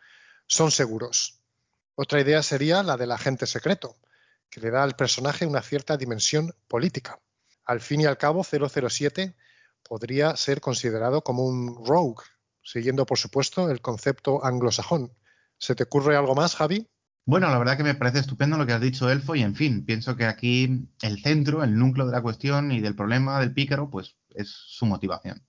son 0.46 0.70
seguros. 0.70 1.40
Otra 1.94 2.20
idea 2.20 2.42
sería 2.42 2.82
la 2.82 2.96
del 2.96 3.12
agente 3.12 3.46
secreto, 3.46 3.96
que 4.48 4.60
le 4.60 4.70
da 4.70 4.82
al 4.82 4.96
personaje 4.96 5.46
una 5.46 5.62
cierta 5.62 5.96
dimensión 5.96 6.54
política. 6.68 7.18
Al 7.70 7.80
fin 7.80 8.00
y 8.00 8.04
al 8.04 8.18
cabo, 8.18 8.42
007 8.42 9.36
podría 9.88 10.34
ser 10.34 10.60
considerado 10.60 11.22
como 11.22 11.46
un 11.46 11.86
rogue, 11.86 12.24
siguiendo 12.64 13.06
por 13.06 13.16
supuesto 13.16 13.70
el 13.70 13.80
concepto 13.80 14.44
anglosajón. 14.44 15.12
¿Se 15.56 15.76
te 15.76 15.84
ocurre 15.84 16.16
algo 16.16 16.34
más, 16.34 16.56
Javi? 16.56 16.88
Bueno, 17.26 17.48
la 17.48 17.58
verdad 17.58 17.76
que 17.76 17.84
me 17.84 17.94
parece 17.94 18.18
estupendo 18.18 18.56
lo 18.56 18.66
que 18.66 18.72
has 18.72 18.80
dicho, 18.80 19.08
Elfo, 19.08 19.36
y 19.36 19.42
en 19.42 19.54
fin, 19.54 19.84
pienso 19.84 20.16
que 20.16 20.24
aquí 20.24 20.88
el 21.00 21.22
centro, 21.22 21.62
el 21.62 21.78
núcleo 21.78 22.06
de 22.06 22.12
la 22.12 22.22
cuestión 22.22 22.72
y 22.72 22.80
del 22.80 22.96
problema 22.96 23.38
del 23.38 23.54
pícaro, 23.54 23.88
pues 23.88 24.16
es 24.30 24.48
su 24.48 24.84
motivación. 24.86 25.46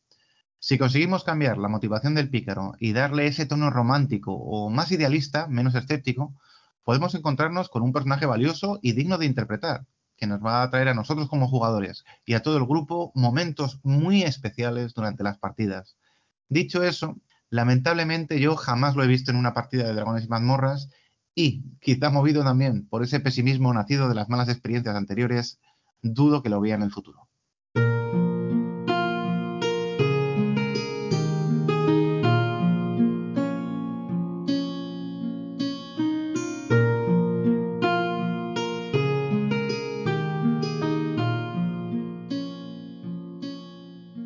Si 0.60 0.78
conseguimos 0.78 1.24
cambiar 1.24 1.58
la 1.58 1.70
motivación 1.70 2.14
del 2.14 2.30
pícaro 2.30 2.74
y 2.78 2.94
darle 2.94 3.26
ese 3.26 3.48
tono 3.48 3.72
romántico 3.72 4.32
o 4.32 4.70
más 4.70 4.92
idealista, 4.92 5.48
menos 5.48 5.74
escéptico, 5.74 6.36
podemos 6.84 7.16
encontrarnos 7.16 7.68
con 7.70 7.82
un 7.82 7.92
personaje 7.92 8.28
valioso 8.28 8.78
y 8.84 8.92
digno 8.92 9.18
de 9.18 9.26
interpretar, 9.26 9.88
que 10.22 10.28
nos 10.28 10.40
va 10.40 10.62
a 10.62 10.70
traer 10.70 10.88
a 10.88 10.94
nosotros 10.94 11.28
como 11.28 11.48
jugadores 11.48 12.06
y 12.28 12.36
a 12.36 12.44
todo 12.44 12.58
el 12.58 12.68
grupo 12.68 13.12
momentos 13.16 13.80
muy 13.82 14.22
especiales 14.22 14.94
durante 14.94 15.24
las 15.24 15.40
partidas. 15.40 15.98
Dicho 16.48 16.84
eso, 16.84 17.18
lamentablemente 17.50 18.40
yo 18.40 18.56
jamás 18.56 18.96
lo 18.96 19.04
he 19.04 19.08
visto 19.08 19.32
en 19.32 19.38
una 19.38 19.56
partida 19.56 19.84
de 19.84 19.96
Dragones 19.96 20.26
y 20.26 20.28
Mazmorras 20.28 20.90
y, 21.34 21.64
quizá 21.82 22.12
movido 22.12 22.44
también 22.44 22.88
por 22.88 23.02
ese 23.02 23.20
pesimismo 23.20 23.74
nacido 23.74 24.10
de 24.10 24.14
las 24.14 24.30
malas 24.30 24.48
experiencias 24.48 24.96
anteriores, 24.96 25.60
dudo 26.04 26.44
que 26.44 26.50
lo 26.50 26.62
vea 26.62 26.76
en 26.76 26.84
el 26.84 26.92
futuro. 26.92 27.21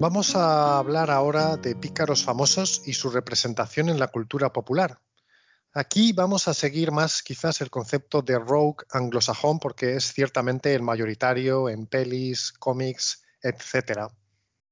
Vamos 0.07 0.35
a 0.35 0.77
hablar 0.77 1.09
ahora 1.09 1.57
de 1.57 1.75
pícaros 1.75 2.23
famosos 2.23 2.83
y 2.85 2.93
su 2.93 3.09
representación 3.09 3.89
en 3.89 3.97
la 3.97 4.09
cultura 4.09 4.53
popular. 4.53 5.01
Aquí 5.73 6.13
vamos 6.13 6.47
a 6.47 6.53
seguir 6.53 6.91
más 6.91 7.23
quizás 7.23 7.59
el 7.61 7.71
concepto 7.71 8.21
de 8.21 8.37
rogue 8.37 8.85
anglosajón 8.91 9.57
porque 9.57 9.95
es 9.95 10.13
ciertamente 10.13 10.75
el 10.75 10.83
mayoritario 10.83 11.69
en 11.69 11.87
pelis, 11.87 12.51
cómics, 12.51 13.23
etc. 13.41 14.01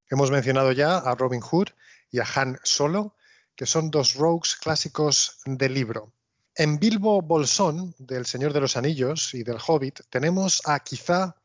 Hemos 0.08 0.30
mencionado 0.30 0.72
ya 0.72 1.00
a 1.00 1.16
Robin 1.16 1.42
Hood 1.42 1.70
y 2.12 2.20
a 2.20 2.28
Han 2.36 2.60
Solo, 2.62 3.16
que 3.56 3.66
son 3.66 3.90
dos 3.90 4.14
rogues 4.14 4.56
clásicos 4.56 5.40
del 5.48 5.74
libro. 5.74 6.14
En 6.54 6.78
Bilbo 6.78 7.24
Bolsón, 7.24 7.96
del 7.98 8.28
Señor 8.28 8.54
de 8.54 8.62
los 8.62 8.78
Anillos 8.78 9.34
y 9.34 9.42
del 9.42 9.58
Hobbit, 9.66 10.02
tenemos 10.12 10.62
a 10.66 10.80
quizá 10.82 11.36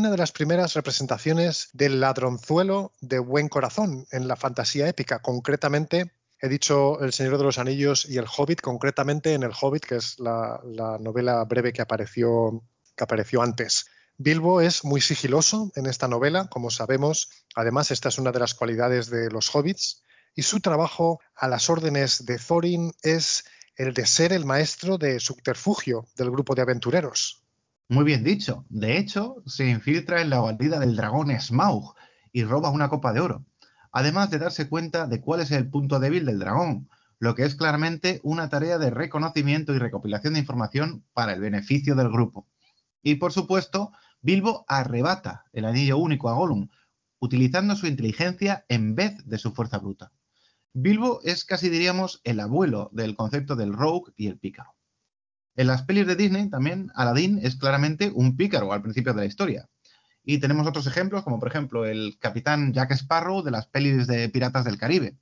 una 0.00 0.10
de 0.10 0.16
las 0.16 0.32
primeras 0.32 0.72
representaciones 0.72 1.68
del 1.74 2.00
ladronzuelo 2.00 2.94
de 3.02 3.18
buen 3.18 3.50
corazón 3.50 4.06
en 4.10 4.28
la 4.28 4.36
fantasía 4.36 4.88
épica. 4.88 5.20
Concretamente, 5.20 6.10
he 6.40 6.48
dicho 6.48 6.98
El 7.02 7.12
Señor 7.12 7.36
de 7.36 7.44
los 7.44 7.58
Anillos 7.58 8.06
y 8.08 8.16
El 8.16 8.24
Hobbit, 8.24 8.62
concretamente 8.62 9.34
en 9.34 9.42
El 9.42 9.52
Hobbit, 9.52 9.84
que 9.84 9.96
es 9.96 10.18
la, 10.18 10.58
novela 10.98 11.44
breve 11.44 11.74
que 11.74 11.82
apareció, 11.82 12.62
que 12.96 13.04
apareció 13.04 13.42
antes. 13.42 13.88
Bilbo 14.16 14.62
es 14.62 14.84
muy 14.84 15.02
sigiloso 15.02 15.70
en 15.76 15.84
esta 15.84 16.08
novela, 16.08 16.48
como 16.48 16.70
sabemos. 16.70 17.28
Además, 17.54 17.90
esta 17.90 18.08
es 18.08 18.16
una 18.16 18.32
de 18.32 18.40
las 18.40 18.54
cualidades 18.54 19.10
de 19.10 19.30
los 19.30 19.54
hobbits. 19.54 20.02
Y 20.34 20.44
su 20.44 20.60
trabajo 20.60 21.20
a 21.36 21.46
las 21.46 21.68
órdenes 21.68 22.24
de 22.24 22.38
Thorin 22.38 22.94
es 23.02 23.44
el 23.76 23.92
de 23.92 24.06
ser 24.06 24.32
el 24.32 24.46
maestro 24.46 24.96
de 24.96 25.20
subterfugio 25.20 26.06
del 26.16 26.30
grupo 26.30 26.54
de 26.54 26.62
aventureros. 26.62 27.42
Muy 27.90 28.04
bien 28.04 28.22
dicho. 28.22 28.64
De 28.68 28.98
hecho, 28.98 29.42
se 29.46 29.68
infiltra 29.68 30.20
en 30.20 30.30
la 30.30 30.38
guarida 30.38 30.78
del 30.78 30.94
dragón 30.94 31.28
Smaug 31.40 31.96
y 32.32 32.44
roba 32.44 32.70
una 32.70 32.88
copa 32.88 33.12
de 33.12 33.18
oro. 33.18 33.44
Además 33.90 34.30
de 34.30 34.38
darse 34.38 34.68
cuenta 34.68 35.08
de 35.08 35.20
cuál 35.20 35.40
es 35.40 35.50
el 35.50 35.68
punto 35.68 35.98
débil 35.98 36.24
del 36.24 36.38
dragón, 36.38 36.88
lo 37.18 37.34
que 37.34 37.42
es 37.42 37.56
claramente 37.56 38.20
una 38.22 38.48
tarea 38.48 38.78
de 38.78 38.90
reconocimiento 38.90 39.74
y 39.74 39.78
recopilación 39.78 40.34
de 40.34 40.38
información 40.38 41.04
para 41.14 41.32
el 41.32 41.40
beneficio 41.40 41.96
del 41.96 42.10
grupo. 42.10 42.46
Y 43.02 43.16
por 43.16 43.32
supuesto, 43.32 43.90
Bilbo 44.20 44.64
arrebata 44.68 45.46
el 45.52 45.64
anillo 45.64 45.98
único 45.98 46.28
a 46.28 46.34
Gollum, 46.34 46.68
utilizando 47.18 47.74
su 47.74 47.88
inteligencia 47.88 48.64
en 48.68 48.94
vez 48.94 49.16
de 49.26 49.38
su 49.38 49.50
fuerza 49.50 49.78
bruta. 49.78 50.12
Bilbo 50.72 51.22
es 51.24 51.44
casi 51.44 51.68
diríamos 51.68 52.20
el 52.22 52.38
abuelo 52.38 52.88
del 52.92 53.16
concepto 53.16 53.56
del 53.56 53.72
rogue 53.72 54.12
y 54.16 54.28
el 54.28 54.38
pícaro. 54.38 54.76
En 55.56 55.66
las 55.66 55.82
pelis 55.82 56.06
de 56.06 56.16
Disney 56.16 56.48
también 56.48 56.90
Aladdin 56.94 57.40
es 57.42 57.56
claramente 57.56 58.10
un 58.14 58.36
pícaro 58.36 58.72
al 58.72 58.82
principio 58.82 59.12
de 59.12 59.20
la 59.20 59.26
historia. 59.26 59.68
Y 60.22 60.38
tenemos 60.38 60.66
otros 60.66 60.86
ejemplos, 60.86 61.24
como 61.24 61.38
por 61.38 61.48
ejemplo 61.48 61.84
el 61.86 62.18
capitán 62.18 62.72
Jack 62.72 62.92
Sparrow 62.92 63.42
de 63.42 63.50
las 63.50 63.66
pelis 63.66 64.06
de 64.06 64.28
Piratas 64.28 64.64
del 64.64 64.78
Caribe. 64.78 65.16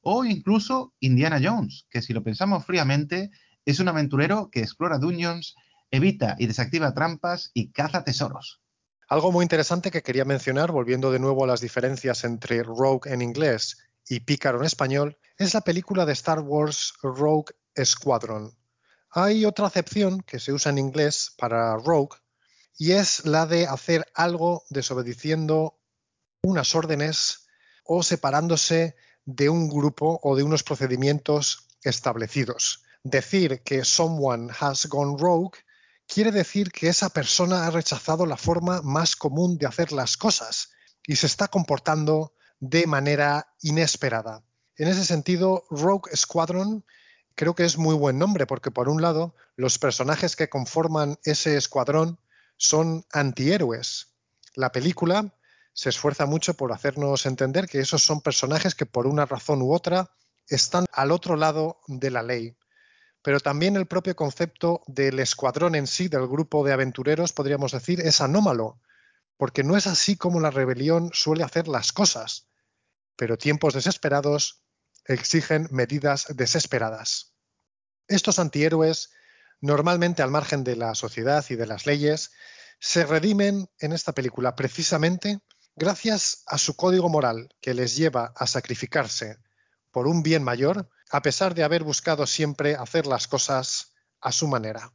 O 0.00 0.24
incluso 0.24 0.94
Indiana 1.00 1.40
Jones, 1.42 1.86
que 1.90 2.02
si 2.02 2.12
lo 2.12 2.22
pensamos 2.22 2.64
fríamente, 2.64 3.30
es 3.64 3.80
un 3.80 3.88
aventurero 3.88 4.50
que 4.50 4.60
explora 4.60 4.98
dungeons, 4.98 5.54
evita 5.90 6.36
y 6.38 6.46
desactiva 6.46 6.94
trampas 6.94 7.50
y 7.54 7.70
caza 7.70 8.04
tesoros. 8.04 8.60
Algo 9.08 9.32
muy 9.32 9.42
interesante 9.44 9.90
que 9.90 10.02
quería 10.02 10.24
mencionar, 10.24 10.72
volviendo 10.72 11.12
de 11.12 11.18
nuevo 11.18 11.44
a 11.44 11.46
las 11.46 11.60
diferencias 11.60 12.24
entre 12.24 12.62
Rogue 12.62 13.12
en 13.12 13.22
inglés 13.22 13.78
y 14.08 14.20
Pícaro 14.20 14.58
en 14.58 14.64
español, 14.64 15.18
es 15.36 15.54
la 15.54 15.60
película 15.60 16.06
de 16.06 16.12
Star 16.12 16.40
Wars 16.40 16.94
Rogue 17.02 17.54
Squadron, 17.82 18.52
hay 19.16 19.44
otra 19.44 19.68
acepción 19.68 20.22
que 20.22 20.40
se 20.40 20.52
usa 20.52 20.70
en 20.70 20.78
inglés 20.78 21.32
para 21.38 21.76
rogue 21.76 22.18
y 22.76 22.92
es 22.92 23.24
la 23.24 23.46
de 23.46 23.68
hacer 23.68 24.04
algo 24.12 24.64
desobedeciendo 24.70 25.78
unas 26.42 26.74
órdenes 26.74 27.46
o 27.84 28.02
separándose 28.02 28.96
de 29.24 29.48
un 29.48 29.68
grupo 29.68 30.18
o 30.24 30.34
de 30.34 30.42
unos 30.42 30.64
procedimientos 30.64 31.68
establecidos. 31.84 32.82
Decir 33.04 33.62
que 33.62 33.84
someone 33.84 34.52
has 34.58 34.86
gone 34.86 35.16
rogue 35.16 35.60
quiere 36.08 36.32
decir 36.32 36.72
que 36.72 36.88
esa 36.88 37.08
persona 37.08 37.66
ha 37.66 37.70
rechazado 37.70 38.26
la 38.26 38.36
forma 38.36 38.82
más 38.82 39.14
común 39.14 39.58
de 39.58 39.66
hacer 39.66 39.92
las 39.92 40.16
cosas 40.16 40.70
y 41.06 41.14
se 41.14 41.26
está 41.26 41.46
comportando 41.46 42.34
de 42.58 42.88
manera 42.88 43.46
inesperada. 43.60 44.42
En 44.76 44.88
ese 44.88 45.04
sentido, 45.04 45.64
Rogue 45.70 46.10
Squadron 46.16 46.84
creo 47.34 47.54
que 47.54 47.64
es 47.64 47.78
muy 47.78 47.94
buen 47.94 48.18
nombre 48.18 48.46
porque 48.46 48.70
por 48.70 48.88
un 48.88 49.02
lado 49.02 49.34
los 49.56 49.78
personajes 49.78 50.36
que 50.36 50.48
conforman 50.48 51.18
ese 51.24 51.56
escuadrón 51.56 52.18
son 52.56 53.04
antihéroes. 53.12 54.14
La 54.54 54.70
película 54.72 55.34
se 55.72 55.88
esfuerza 55.88 56.26
mucho 56.26 56.54
por 56.54 56.72
hacernos 56.72 57.26
entender 57.26 57.68
que 57.68 57.80
esos 57.80 58.02
son 58.02 58.20
personajes 58.20 58.74
que 58.74 58.86
por 58.86 59.06
una 59.06 59.26
razón 59.26 59.60
u 59.62 59.72
otra 59.72 60.10
están 60.48 60.86
al 60.92 61.10
otro 61.10 61.36
lado 61.36 61.80
de 61.88 62.10
la 62.10 62.22
ley. 62.22 62.56
Pero 63.22 63.40
también 63.40 63.76
el 63.76 63.86
propio 63.86 64.14
concepto 64.14 64.82
del 64.86 65.18
escuadrón 65.18 65.74
en 65.74 65.86
sí, 65.86 66.08
del 66.08 66.28
grupo 66.28 66.64
de 66.64 66.72
aventureros, 66.72 67.32
podríamos 67.32 67.72
decir, 67.72 68.00
es 68.00 68.20
anómalo, 68.20 68.78
porque 69.36 69.64
no 69.64 69.76
es 69.76 69.86
así 69.86 70.16
como 70.16 70.40
la 70.40 70.50
rebelión 70.50 71.10
suele 71.12 71.42
hacer 71.42 71.66
las 71.66 71.92
cosas. 71.92 72.46
Pero 73.16 73.38
tiempos 73.38 73.74
desesperados 73.74 74.63
exigen 75.04 75.68
medidas 75.70 76.26
desesperadas. 76.30 77.34
Estos 78.08 78.38
antihéroes, 78.38 79.10
normalmente 79.60 80.22
al 80.22 80.30
margen 80.30 80.64
de 80.64 80.76
la 80.76 80.94
sociedad 80.94 81.44
y 81.48 81.56
de 81.56 81.66
las 81.66 81.86
leyes, 81.86 82.32
se 82.80 83.06
redimen 83.06 83.68
en 83.78 83.92
esta 83.92 84.12
película 84.12 84.54
precisamente 84.54 85.40
gracias 85.76 86.42
a 86.46 86.58
su 86.58 86.76
código 86.76 87.08
moral 87.08 87.48
que 87.60 87.74
les 87.74 87.96
lleva 87.96 88.32
a 88.36 88.46
sacrificarse 88.46 89.38
por 89.90 90.06
un 90.06 90.22
bien 90.22 90.42
mayor, 90.42 90.90
a 91.10 91.22
pesar 91.22 91.54
de 91.54 91.64
haber 91.64 91.84
buscado 91.84 92.26
siempre 92.26 92.74
hacer 92.74 93.06
las 93.06 93.28
cosas 93.28 93.92
a 94.20 94.32
su 94.32 94.48
manera. 94.48 94.92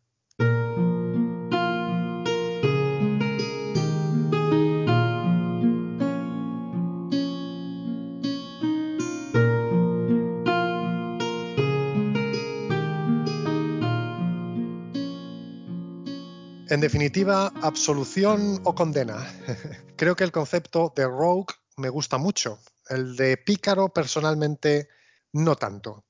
En 16.69 16.81
definitiva, 16.81 17.51
absolución 17.63 18.61
o 18.63 18.75
condena. 18.75 19.25
Creo 19.97 20.15
que 20.15 20.23
el 20.23 20.31
concepto 20.31 20.93
de 20.95 21.05
rogue 21.05 21.55
me 21.77 21.89
gusta 21.89 22.19
mucho. 22.19 22.59
El 22.87 23.15
de 23.15 23.37
pícaro, 23.37 23.89
personalmente, 23.89 24.87
no 25.33 25.55
tanto. 25.55 26.05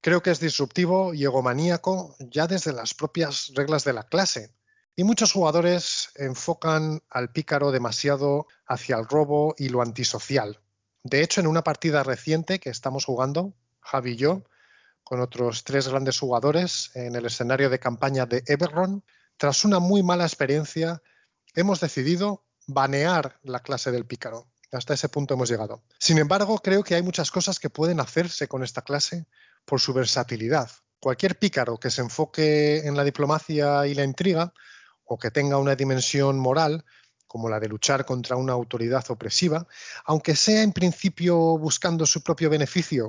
Creo 0.00 0.22
que 0.22 0.30
es 0.30 0.40
disruptivo 0.40 1.12
y 1.12 1.24
egomaníaco 1.24 2.16
ya 2.18 2.46
desde 2.46 2.72
las 2.72 2.94
propias 2.94 3.52
reglas 3.54 3.84
de 3.84 3.92
la 3.92 4.04
clase. 4.04 4.54
Y 4.96 5.04
muchos 5.04 5.32
jugadores 5.32 6.08
enfocan 6.14 7.02
al 7.10 7.30
pícaro 7.30 7.70
demasiado 7.70 8.46
hacia 8.66 8.96
el 8.96 9.06
robo 9.06 9.54
y 9.58 9.68
lo 9.68 9.82
antisocial. 9.82 10.60
De 11.04 11.22
hecho, 11.22 11.42
en 11.42 11.46
una 11.46 11.62
partida 11.62 12.02
reciente 12.04 12.58
que 12.58 12.70
estamos 12.70 13.04
jugando, 13.04 13.52
Javi 13.80 14.12
y 14.12 14.16
yo, 14.16 14.44
con 15.04 15.20
otros 15.20 15.62
tres 15.62 15.88
grandes 15.88 16.18
jugadores 16.18 16.90
en 16.94 17.16
el 17.16 17.26
escenario 17.26 17.68
de 17.68 17.78
campaña 17.78 18.24
de 18.24 18.42
Everron, 18.46 19.04
tras 19.40 19.64
una 19.64 19.78
muy 19.78 20.02
mala 20.02 20.24
experiencia, 20.26 21.02
hemos 21.54 21.80
decidido 21.80 22.44
banear 22.66 23.38
la 23.42 23.60
clase 23.60 23.90
del 23.90 24.04
pícaro. 24.04 24.50
Hasta 24.70 24.92
ese 24.92 25.08
punto 25.08 25.32
hemos 25.32 25.48
llegado. 25.48 25.82
Sin 25.98 26.18
embargo, 26.18 26.58
creo 26.58 26.84
que 26.84 26.94
hay 26.94 27.02
muchas 27.02 27.30
cosas 27.30 27.58
que 27.58 27.70
pueden 27.70 28.00
hacerse 28.00 28.48
con 28.48 28.62
esta 28.62 28.82
clase 28.82 29.24
por 29.64 29.80
su 29.80 29.94
versatilidad. 29.94 30.70
Cualquier 31.00 31.38
pícaro 31.38 31.78
que 31.78 31.90
se 31.90 32.02
enfoque 32.02 32.86
en 32.86 32.94
la 32.94 33.02
diplomacia 33.02 33.86
y 33.86 33.94
la 33.94 34.04
intriga, 34.04 34.52
o 35.04 35.18
que 35.18 35.30
tenga 35.30 35.56
una 35.56 35.74
dimensión 35.74 36.38
moral, 36.38 36.84
como 37.26 37.48
la 37.48 37.60
de 37.60 37.68
luchar 37.68 38.04
contra 38.04 38.36
una 38.36 38.52
autoridad 38.52 39.10
opresiva, 39.10 39.66
aunque 40.04 40.36
sea 40.36 40.62
en 40.62 40.72
principio 40.72 41.56
buscando 41.56 42.04
su 42.04 42.22
propio 42.22 42.50
beneficio, 42.50 43.08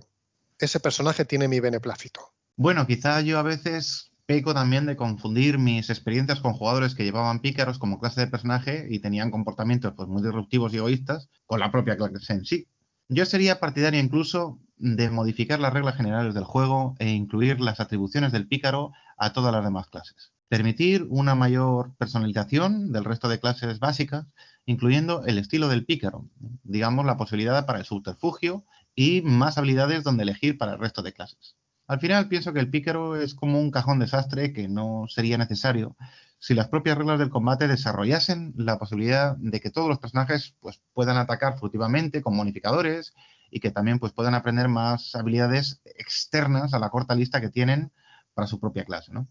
ese 0.58 0.80
personaje 0.80 1.26
tiene 1.26 1.50
mi 1.50 1.60
beneplácito. 1.60 2.32
Bueno, 2.56 2.88
quizá 2.88 3.20
yo 3.20 3.38
a 3.38 3.44
veces 3.44 4.11
peco 4.26 4.54
también 4.54 4.86
de 4.86 4.96
confundir 4.96 5.58
mis 5.58 5.90
experiencias 5.90 6.40
con 6.40 6.54
jugadores 6.54 6.96
que 6.96 7.04
llevaban 7.04 7.42
pícaros 7.42 7.80
como 7.80 8.00
clase 8.00 8.22
de 8.22 8.28
personaje 8.28 8.88
y 8.90 9.00
tenían 9.00 9.32
comportamientos 9.32 9.94
pues, 9.96 10.08
muy 10.08 10.22
disruptivos 10.22 10.74
y 10.74 10.78
egoístas 10.78 11.30
con 11.46 11.60
la 11.60 11.72
propia 11.72 11.98
clase 11.98 12.34
en 12.34 12.46
sí. 12.46 12.68
Yo 13.10 13.26
sería 13.26 13.60
partidario 13.60 14.00
incluso 14.00 14.60
de 14.78 15.10
modificar 15.10 15.60
las 15.60 15.74
reglas 15.74 15.96
generales 15.96 16.34
del 16.34 16.46
juego 16.46 16.96
e 17.00 17.10
incluir 17.10 17.60
las 17.60 17.80
atribuciones 17.80 18.32
del 18.32 18.48
pícaro 18.48 18.94
a 19.18 19.34
todas 19.34 19.54
las 19.54 19.64
demás 19.64 19.88
clases. 19.88 20.32
Permitir 20.48 21.06
una 21.10 21.36
mayor 21.36 21.94
personalización 21.98 22.92
del 22.92 23.06
resto 23.06 23.30
de 23.30 23.40
clases 23.40 23.80
básicas, 23.80 24.28
incluyendo 24.66 25.26
el 25.26 25.38
estilo 25.38 25.68
del 25.68 25.86
pícaro, 25.86 26.26
digamos 26.64 27.06
la 27.06 27.18
posibilidad 27.18 27.66
para 27.66 27.80
el 27.80 27.86
subterfugio 27.86 28.66
y 28.96 29.22
más 29.22 29.58
habilidades 29.58 30.04
donde 30.04 30.24
elegir 30.24 30.58
para 30.58 30.74
el 30.74 30.80
resto 30.80 31.04
de 31.04 31.14
clases. 31.14 31.56
Al 31.92 32.00
final 32.00 32.30
pienso 32.30 32.54
que 32.54 32.62
el 32.62 32.70
pícaro 32.70 33.18
es 33.18 33.36
como 33.36 33.60
un 33.60 33.70
cajón 33.70 34.00
desastre 34.00 34.54
que 34.54 34.70
no 34.70 35.08
sería 35.10 35.38
necesario 35.38 35.98
si 36.40 36.54
las 36.54 36.70
propias 36.70 36.98
reglas 36.98 37.20
del 37.20 37.30
combate 37.30 37.68
desarrollasen 37.68 38.54
la 38.56 38.80
posibilidad 38.80 39.36
de 39.36 39.60
que 39.60 39.72
todos 39.72 39.90
los 39.90 40.00
personajes 40.00 40.56
pues, 40.62 40.82
puedan 40.94 41.18
atacar 41.18 41.60
furtivamente 41.60 42.22
con 42.22 42.38
bonificadores 42.38 43.14
y 43.50 43.60
que 43.60 43.72
también 43.72 44.00
pues, 44.00 44.14
puedan 44.14 44.36
aprender 44.36 44.70
más 44.70 45.16
habilidades 45.16 45.82
externas 45.84 46.74
a 46.74 46.80
la 46.80 46.90
corta 46.90 47.14
lista 47.14 47.42
que 47.42 47.50
tienen 47.50 47.92
para 48.34 48.48
su 48.48 48.58
propia 48.58 48.86
clase, 48.86 49.12
¿no? 49.12 49.28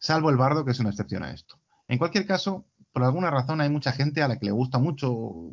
Salvo 0.00 0.30
el 0.30 0.36
bardo, 0.36 0.64
que 0.64 0.72
es 0.72 0.80
una 0.80 0.90
excepción 0.90 1.22
a 1.22 1.30
esto. 1.30 1.60
En 1.86 1.98
cualquier 1.98 2.26
caso, 2.26 2.66
por 2.92 3.04
alguna 3.04 3.30
razón 3.30 3.60
hay 3.60 3.70
mucha 3.70 3.92
gente 3.92 4.20
a 4.20 4.26
la 4.26 4.36
que 4.36 4.46
le 4.46 4.52
gusta 4.52 4.78
mucho 4.78 5.52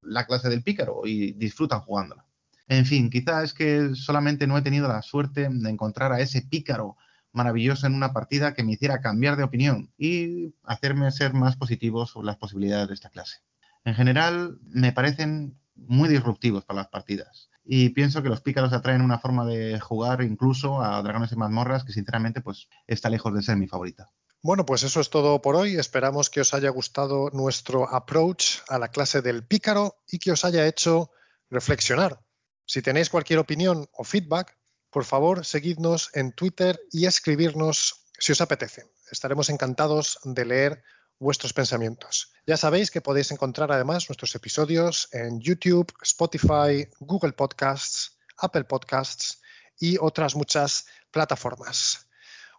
la 0.00 0.24
clase 0.24 0.48
del 0.48 0.62
pícaro 0.62 1.02
y 1.04 1.32
disfrutan 1.32 1.80
jugándola. 1.80 2.24
En 2.68 2.84
fin, 2.84 3.08
quizá 3.08 3.42
es 3.42 3.54
que 3.54 3.94
solamente 3.94 4.46
no 4.46 4.58
he 4.58 4.62
tenido 4.62 4.88
la 4.88 5.00
suerte 5.00 5.48
de 5.50 5.70
encontrar 5.70 6.12
a 6.12 6.20
ese 6.20 6.42
pícaro 6.42 6.96
maravilloso 7.32 7.86
en 7.86 7.94
una 7.94 8.12
partida 8.12 8.52
que 8.52 8.62
me 8.62 8.72
hiciera 8.72 9.00
cambiar 9.00 9.36
de 9.36 9.44
opinión 9.44 9.90
y 9.96 10.54
hacerme 10.64 11.10
ser 11.10 11.32
más 11.32 11.56
positivo 11.56 12.06
sobre 12.06 12.26
las 12.26 12.36
posibilidades 12.36 12.88
de 12.88 12.94
esta 12.94 13.10
clase. 13.10 13.38
En 13.84 13.94
general, 13.94 14.58
me 14.68 14.92
parecen 14.92 15.58
muy 15.74 16.10
disruptivos 16.10 16.64
para 16.64 16.80
las 16.80 16.88
partidas. 16.88 17.48
Y 17.64 17.90
pienso 17.90 18.22
que 18.22 18.28
los 18.28 18.42
pícaros 18.42 18.72
atraen 18.72 19.02
una 19.02 19.18
forma 19.18 19.46
de 19.46 19.78
jugar 19.80 20.22
incluso 20.22 20.82
a 20.82 21.02
dragones 21.02 21.32
y 21.32 21.36
mazmorras 21.36 21.84
que 21.84 21.92
sinceramente 21.92 22.40
pues 22.40 22.68
está 22.86 23.08
lejos 23.08 23.34
de 23.34 23.42
ser 23.42 23.56
mi 23.56 23.66
favorita. 23.66 24.10
Bueno, 24.42 24.64
pues 24.64 24.82
eso 24.82 25.00
es 25.00 25.10
todo 25.10 25.40
por 25.40 25.56
hoy. 25.56 25.76
Esperamos 25.76 26.30
que 26.30 26.40
os 26.40 26.54
haya 26.54 26.70
gustado 26.70 27.30
nuestro 27.32 27.88
approach 27.94 28.58
a 28.68 28.78
la 28.78 28.88
clase 28.88 29.22
del 29.22 29.44
pícaro 29.44 29.96
y 30.10 30.18
que 30.18 30.32
os 30.32 30.44
haya 30.44 30.66
hecho 30.66 31.10
reflexionar 31.50 32.20
si 32.68 32.82
tenéis 32.82 33.08
cualquier 33.08 33.38
opinión 33.38 33.88
o 33.96 34.04
feedback, 34.04 34.54
por 34.90 35.06
favor, 35.06 35.46
seguidnos 35.46 36.10
en 36.12 36.32
Twitter 36.32 36.78
y 36.92 37.06
escribirnos 37.06 38.04
si 38.18 38.32
os 38.32 38.42
apetece. 38.42 38.84
Estaremos 39.10 39.48
encantados 39.48 40.18
de 40.22 40.44
leer 40.44 40.82
vuestros 41.18 41.54
pensamientos. 41.54 42.30
Ya 42.46 42.58
sabéis 42.58 42.90
que 42.90 43.00
podéis 43.00 43.30
encontrar 43.30 43.72
además 43.72 44.10
nuestros 44.10 44.34
episodios 44.34 45.08
en 45.12 45.40
YouTube, 45.40 45.90
Spotify, 46.02 46.86
Google 47.00 47.32
Podcasts, 47.32 48.18
Apple 48.36 48.64
Podcasts 48.64 49.40
y 49.80 49.96
otras 49.98 50.36
muchas 50.36 50.86
plataformas. 51.10 52.06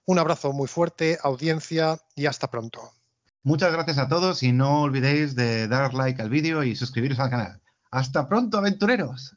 Un 0.06 0.18
abrazo 0.18 0.54
muy 0.54 0.68
fuerte, 0.68 1.20
audiencia, 1.22 2.00
y 2.16 2.26
hasta 2.26 2.50
pronto. 2.50 2.94
Muchas 3.44 3.72
gracias 3.72 4.00
a 4.00 4.08
todos 4.08 4.42
y 4.42 4.54
no 4.54 4.82
olvidéis 4.82 5.36
de 5.36 5.68
dar 5.68 5.94
like 5.94 6.20
al 6.20 6.32
vídeo 6.32 6.64
y 6.64 6.76
suscribiros 6.76 7.20
al 7.20 7.30
canal. 7.30 7.62
Hasta 7.92 8.28
pronto, 8.28 8.58
aventureros. 8.58 9.36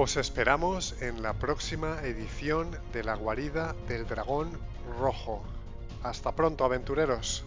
Os 0.00 0.16
esperamos 0.16 0.94
en 1.02 1.22
la 1.22 1.32
próxima 1.32 1.98
edición 2.04 2.70
de 2.92 3.02
La 3.02 3.16
Guarida 3.16 3.74
del 3.88 4.06
Dragón 4.06 4.48
Rojo. 5.00 5.42
Hasta 6.04 6.36
pronto, 6.36 6.64
aventureros. 6.64 7.44